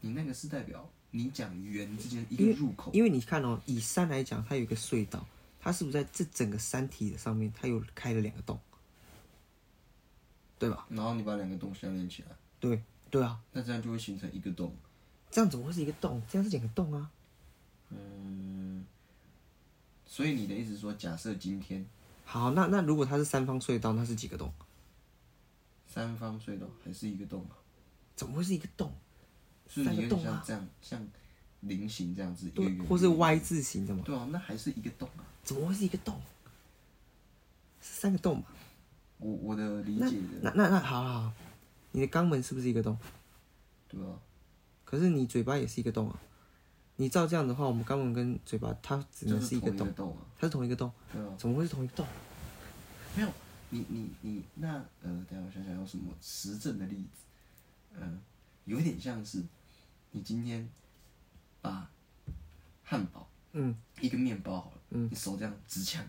[0.00, 5.26] 你那个是代表你讲圆之间一个入口，因为你看哦，以山来讲，它有一个隧道，
[5.60, 8.58] 它是不是在这整个山体的上面，它有开了两个洞，
[10.58, 10.86] 对吧？
[10.90, 12.28] 然后你把两个洞相连起来，
[12.60, 14.74] 对对啊，那这样就会形成一个洞。
[15.30, 16.22] 这样怎么会是一个洞？
[16.28, 17.10] 这样是两个洞啊。
[17.90, 18.84] 嗯，
[20.04, 21.86] 所以你的意思是说，假设今天
[22.24, 24.52] 好，那那如果它是三方隧道，那是几个洞？
[25.86, 27.56] 三方隧道还是一个洞啊？
[28.14, 28.92] 怎么会是一个洞？
[29.68, 31.08] 就是你有点三个洞啊像这样，像
[31.60, 32.50] 菱形这样子，
[32.88, 34.02] 或是 Y 字形的嘛？
[34.04, 35.24] 对啊，那还是一个洞啊。
[35.42, 36.20] 怎么会是一个洞？
[37.80, 38.48] 是三个洞吧？
[39.18, 41.32] 我我的理解的，那那那好好好，
[41.92, 42.98] 你的肛门是不是一个洞？
[43.88, 44.18] 对啊，
[44.84, 46.20] 可是你嘴巴也是一个洞啊。
[46.96, 49.92] 你照这样的话，我们肛门跟嘴巴它只能是一个洞
[50.38, 51.34] 它是同一个洞，对啊。
[51.38, 52.06] 怎么会是同一个洞？
[53.14, 53.28] 没有，
[53.70, 58.20] 你你你那呃，等下我想想有什么实证的例子，嗯、
[58.64, 59.42] 有点像是
[60.16, 60.66] 你今天
[61.60, 61.86] 把
[62.82, 66.02] 汉堡，嗯，一个面包好了，嗯，你手这样直枪，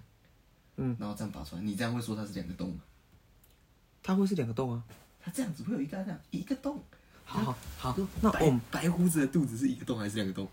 [0.78, 2.80] 嗯，然后这样拔出来，你这样会说它是两个洞吗？
[4.02, 4.82] 它会是两个洞啊。
[5.20, 6.82] 它这样子会有一个这样一个洞，
[7.26, 10.48] 好好好，那我们白胡子的肚子是一个洞还是两个洞？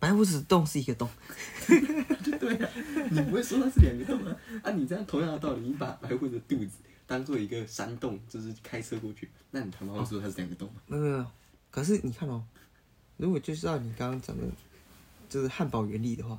[0.00, 1.08] 白胡子洞是一个洞，
[2.40, 2.70] 对啊，
[3.12, 4.36] 你不会说它是两个洞啊？
[4.64, 6.72] 啊，你这样同样的道理，你把白胡子的肚子
[7.06, 10.82] 当做一个山洞，就是开车过去，那你他妈会说它是两个洞吗？
[10.88, 11.26] 没有没有。
[11.70, 12.44] 可是你看哦，
[13.16, 14.44] 如果就是照你刚刚讲的，
[15.28, 16.38] 就是汉堡原理的话，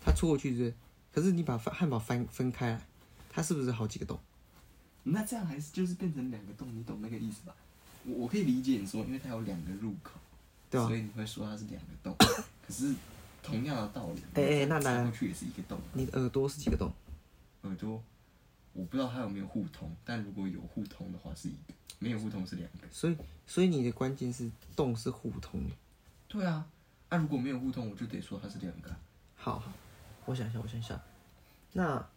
[0.00, 0.72] 它戳过去是？
[1.12, 2.80] 可是你把汉堡翻分开来，
[3.28, 4.18] 它是不是好几个洞？
[5.02, 7.54] 那这样还是就是变成两个洞，你懂那个意思吧？
[8.04, 10.12] 我我可以理解你说，因为它有两个入口，
[10.70, 12.14] 对吧所以你会说它是两个洞。
[12.66, 12.94] 可是
[13.42, 15.78] 同样的道理，哎哎你那来插过去也是一个洞。
[15.94, 16.92] 你的耳朵是几个洞？
[17.62, 18.02] 耳朵，
[18.72, 22.88] 我不知道它有没有互通，但如果有互通的话是一个，没有互通是两个。
[22.90, 23.16] 所以
[23.46, 25.74] 所以你的关键是洞是互通的。
[26.28, 26.64] 对啊，
[27.08, 28.98] 那、如果没有互通，我就得说它是两个啊。
[29.34, 29.72] 好好，
[30.26, 31.02] 我想一下，我想一下，
[31.72, 32.08] 那，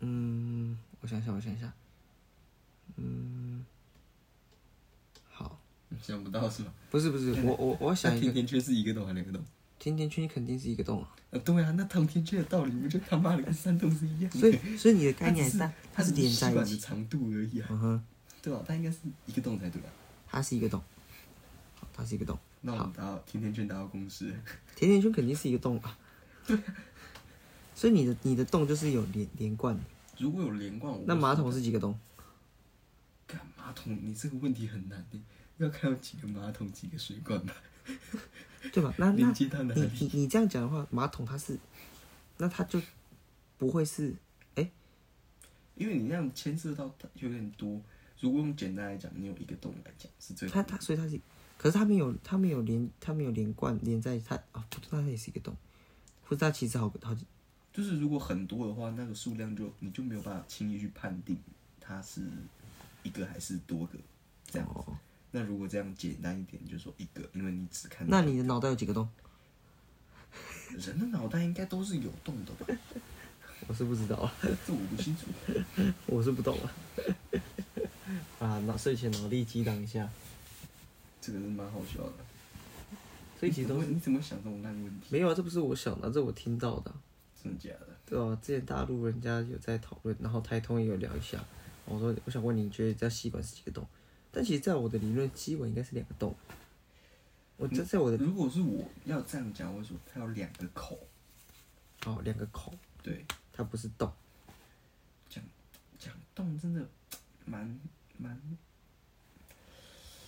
[0.00, 1.72] 嗯，我想一下，我想一下，
[2.96, 3.64] 嗯，
[5.28, 5.60] 好，
[6.02, 6.72] 想不到是吗？
[6.90, 9.44] 不是不是，我我我想一个，甜圈是一个洞还是两个洞？
[9.78, 14.38] 甜甜圈肯定是一个洞啊，呃，对啊，那糖甜圈的道理不就他妈的跟山洞是一样的？
[14.38, 15.58] 所以所以你的概念是
[15.92, 18.04] 它是连在一起，长度而已啊，嗯哼，
[18.40, 19.88] 对吧、它应该是一个洞才对啊。
[20.26, 20.82] 它是一个洞，
[21.92, 24.34] 它是一个洞，那我们达到甜甜圈达到公式，
[24.74, 25.96] 甜甜圈肯定是一个洞啊，
[27.74, 29.82] 所以你的你的洞就是有连连贯的，
[30.18, 31.96] 如果有连贯，那马桶是几个洞？
[33.26, 33.96] 干马桶？
[34.02, 35.22] 你这个问题很难，你
[35.58, 37.54] 要看有几个马桶，几个水管吧，
[38.72, 38.94] 对吧？
[38.98, 39.32] 那那
[39.74, 39.90] 你？
[40.00, 41.58] 你你这样讲的话，马桶它是，
[42.38, 42.80] 那它就
[43.58, 44.14] 不会是
[44.54, 44.70] 哎
[45.76, 47.80] 因为你那样牵涉到它有点多。
[48.20, 51.20] 如果用简单来讲，你有一个洞来讲是最它它，所以它是，
[51.58, 55.54] 可是它没有它没有连它没有连贯连在它啊，不对，它也是一个洞，
[56.24, 57.26] 或者它其实好好几
[57.72, 61.36] 就是如果很多的话，那个数量就你就没有办法轻易去判定
[61.80, 62.22] 它是
[63.02, 63.98] 一个还是多个
[64.46, 64.74] 这样子。
[64.76, 64.96] 哦。
[65.36, 69.08] 那如果这样简单一点，就说一个，因为你只看那你的脑袋有几个洞？
[70.78, 72.72] 人的脑袋应该都是有洞的吧？
[73.66, 74.32] 我是不知道啊，
[74.64, 75.26] 这我不清楚。
[76.06, 76.70] 我是不懂啊。
[78.38, 80.08] 啊，脑睡前脑力激荡一下，
[81.20, 82.12] 这个是蛮好笑的。
[83.40, 85.08] 所以其实都是你怎么你怎么想这种烂问题？
[85.08, 86.96] 没有啊，这不是我想的，这我听到的啊，
[87.42, 87.88] 真的假的？
[88.06, 91.42] 对啊、之前大陆人家有在讨论，然后台通也有聊一下。
[91.86, 93.84] 我说我想问你，你觉得这吸管是几个洞？
[94.34, 96.34] 但其实，在我的理论，基本应该是两个洞。
[97.56, 100.98] 我这在我的如果是我要这样讲，我会说它有两个口，
[102.04, 104.12] 哦两个口，对，它不是洞。
[105.28, 105.42] 讲
[105.98, 106.84] 讲洞真的
[107.44, 107.78] 蛮
[108.18, 108.36] 蛮，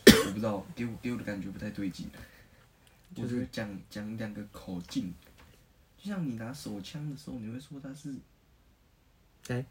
[0.06, 2.08] 我不知道，给我给我的感觉不太对劲。
[3.16, 5.12] 我觉得讲讲两个口径，
[5.98, 8.14] 就像你拿手枪的时候，你会说它是
[9.48, 9.66] 哎、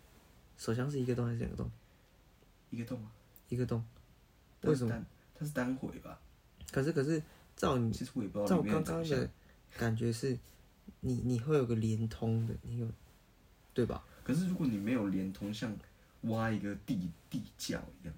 [0.58, 1.72] 手枪是一个洞还是两个洞？
[2.70, 3.12] 一个洞啊？
[3.48, 3.82] 一个洞。
[4.70, 5.06] 为什么？
[5.38, 6.20] 它是单回吧？
[6.72, 7.22] 可是可是，
[7.56, 9.30] 照你其实我也不知道照刚刚的
[9.78, 10.38] 感觉是，
[11.02, 12.88] 你你会有个连通的，你有
[13.74, 14.04] 对吧？
[14.24, 15.76] 可是如果你没有连通，像
[16.22, 18.16] 挖一个地地窖一样，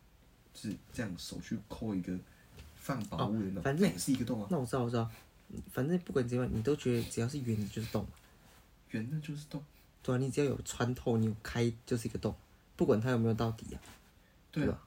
[0.54, 2.18] 就是这样手去抠一个
[2.76, 5.10] 放宝物的那种，哦反正那也是一个洞啊，那我知道我知道，
[5.72, 8.06] 反正不管怎样，你都觉得只要是圆的就是洞，
[8.92, 9.64] 圆的就是洞。
[10.02, 12.34] 对啊，你只要有穿透，你有开就是一个洞，
[12.78, 13.82] 不管它有没有到底啊
[14.52, 14.87] 对吧。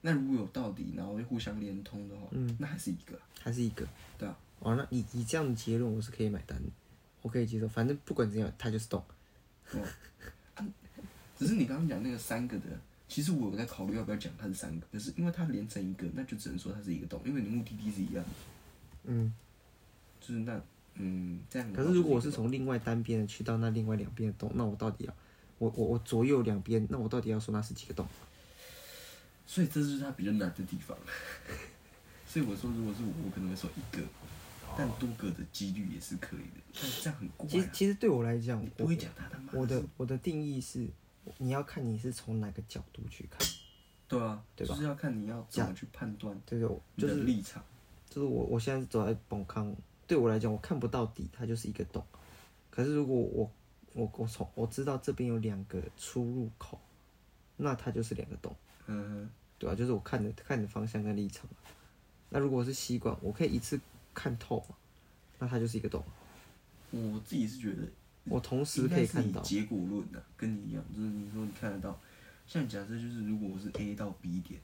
[0.00, 3.22] 那如果有到底，然后又互相连通的话，嗯那还是一个啊。
[3.42, 3.86] 还是一个。
[4.16, 4.36] 对啊。
[4.60, 6.68] 哦，那以以这样的结论，我是可以买单的，
[7.22, 7.68] 我可以接受。
[7.68, 9.02] 反正不管怎样，它就是洞。
[11.38, 12.66] 只是你刚刚讲那个三个的，
[13.08, 18.30] 其实我有在考虑要不要讲它是三个，可是因为它连成一个，那就只能说它是一个洞，因为你目的地是一样的，
[19.04, 19.32] 嗯。
[20.20, 20.60] 就是那
[20.94, 21.84] 嗯这样可。
[21.84, 25.14] 是如果我是从另外单边的去到那另外两边的洞，那我到底要，
[25.58, 28.04] 我我我左右两边，那我到底要说那是几个洞？
[29.48, 30.94] 所以这就是它比较难的地方。
[32.28, 34.02] 所以我说，如果是我，我可能会说一个，
[34.76, 36.60] 但多个的几率也是可以的。
[36.74, 37.50] 但这样很怪啊！
[37.50, 40.86] 其实其实对我来讲，我不会讲他他妈我的我的定义是，
[41.38, 43.40] 你要看你是从哪个角度去看。
[44.06, 46.68] 对啊，对吧就是要看你要怎么去判断对对，
[46.98, 47.64] 就是立场。
[48.10, 49.74] 就是我我现在走在崩康，
[50.06, 52.04] 对我来讲，我看不到底，它就是一个洞。
[52.70, 53.50] 可是如果我
[53.94, 56.78] 我我从我知道这边有两个出入口，
[57.56, 58.54] 那它就是两个洞，
[58.88, 61.46] 嗯，对吧、就是我看的看的方向跟立场。
[62.30, 63.80] 那如果是吸管，我可以一次
[64.12, 64.74] 看透嘛，
[65.38, 66.02] 那它就是一个洞。
[66.90, 67.82] 我自己是觉得
[68.24, 71.98] 我同时可以看到，结果论的、跟你一样，就是你说你看得到，
[72.46, 74.60] 像假设就是如果我是 A 到 B 点，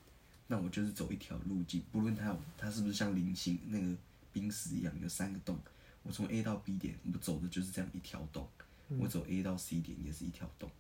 [0.47, 3.95] 那我就是走一条路径，不论它有它是不是像菱形那个
[4.33, 5.59] 冰石一样有三个洞，
[6.03, 8.49] 我从 A 到 B 点，我走的就是这样一条洞，
[8.89, 10.71] 嗯我走 A 到 C 点也是一条洞，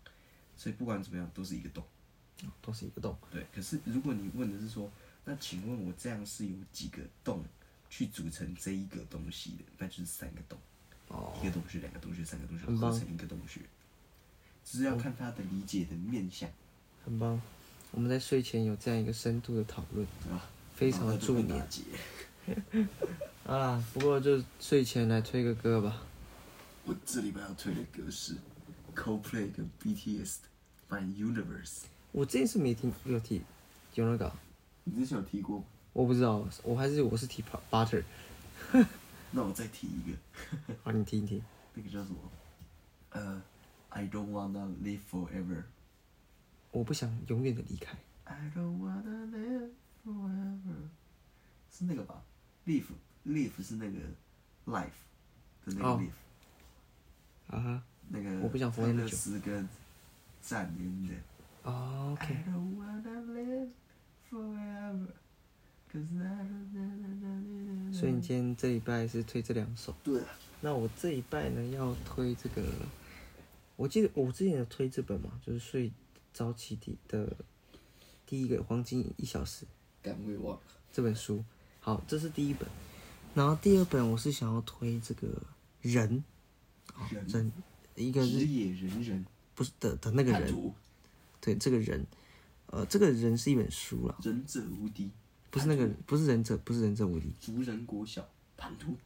[0.56, 1.84] 所以不管怎么样都是一个洞。
[2.60, 3.16] 都是一个洞。
[3.30, 4.90] 对，可是如果你问的是说，
[5.24, 7.44] 那请问我这样是有几个洞
[7.88, 9.64] 去组成这一个东西的？
[9.78, 10.58] 那就是三个洞，
[11.08, 13.60] 哦，一个洞穴、两个洞穴、三个洞穴合成一个洞穴，
[14.64, 16.50] 只是要看他的理解的面向，
[17.04, 17.40] 很棒。
[17.92, 20.50] 我们在睡前有这样一个深度的讨论，啊？
[20.74, 21.66] 非常的助眠再被打。
[21.66, 21.82] 结。
[23.46, 26.02] 好啦，不过就睡前来推个歌吧。
[26.84, 28.34] 我这礼拜要推的歌是
[28.94, 31.82] Coldplay 跟 BTS 的《My Universe》，
[32.14, 33.42] 我这次没听有提
[33.94, 34.36] 有那个啊，
[34.84, 35.64] 你之前有提过吗？
[35.92, 37.42] 我不知道，我还是我是提
[37.72, 38.04] butter。
[39.32, 40.16] 那我再提一个，
[40.84, 41.42] 好，你听一听。
[41.74, 42.16] 那个叫什么？
[43.10, 43.42] 呃
[43.88, 45.64] ，I don't wanna live forever。
[46.70, 47.96] 我不想永远的离开。
[48.22, 49.70] I don't wanna live
[50.06, 50.88] forever，
[51.72, 52.22] 是那个吧
[52.64, 52.84] ？Live
[53.26, 53.98] live 是那个
[54.66, 55.02] life
[55.66, 57.82] 的那个哦 live，、啊哈。
[58.08, 59.68] 那个我不想活那么久跟
[60.40, 61.14] 赞演的。
[61.64, 62.44] 哦 OK。
[62.46, 63.70] don't wanna live
[64.30, 65.12] forever。
[65.92, 69.94] Cause I don't 所以你今天这礼拜是推这两首。
[70.02, 70.26] 对啊，
[70.60, 72.62] 那我这一拜呢要推这个，
[73.76, 75.92] 我记得我之前有推这本嘛，就是睡
[76.32, 77.36] 早起的的
[78.26, 79.64] 第一个黄金一小时
[80.02, 80.58] 敢未忘。
[80.92, 81.44] 这本书。
[81.80, 82.66] 好，这是第一本，
[83.34, 85.28] 然后第二本我是想要推这个
[85.82, 86.24] 人，
[87.10, 87.52] 人人
[87.94, 90.72] 一个是职业人人不是的的那个人，
[91.44, 92.06] 对这个人，
[92.68, 95.10] 呃，这个人是一本书了，忍者无敌，
[95.50, 98.26] 不是那个不是忍者，不是忍者无敌，族人国小
[98.56, 98.96] 叛徒，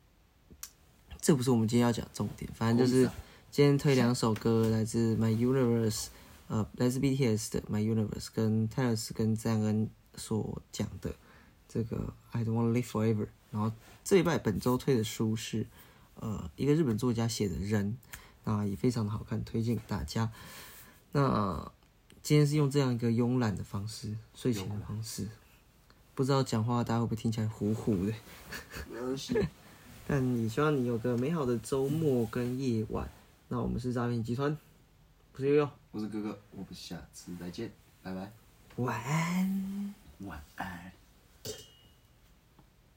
[1.18, 3.10] 这不是我们今天要讲的重点，反正就是
[3.50, 6.08] 今天推两首歌，来自 My Universe，
[6.48, 11.14] 呃，来自 BTS 的 My Universe，跟泰勒斯跟赞恩所讲的
[11.66, 13.28] 这个 I Don't Wanna Live Forever。
[13.50, 13.72] 然后
[14.04, 15.66] 这一拜本周推的书是
[16.16, 17.92] 呃一个日本作家写的《人》，
[18.44, 20.30] 那也非常的好看，推荐给大家。
[21.12, 21.72] 那
[22.22, 25.28] 今天是用这样一个慵懒的方式，睡前的方式，
[26.14, 28.12] 不知道讲话大家会不会听起来糊糊的？
[28.90, 29.34] 没关系。
[30.06, 33.08] 但也希望你有个美好的周末跟夜晚。
[33.48, 34.56] 那我们是诈骗集团，
[35.32, 37.70] 我是悠悠，我是哥哥，我们下次再见，
[38.02, 38.32] 拜拜，
[38.76, 39.94] 晚安。
[40.20, 40.97] 晚安。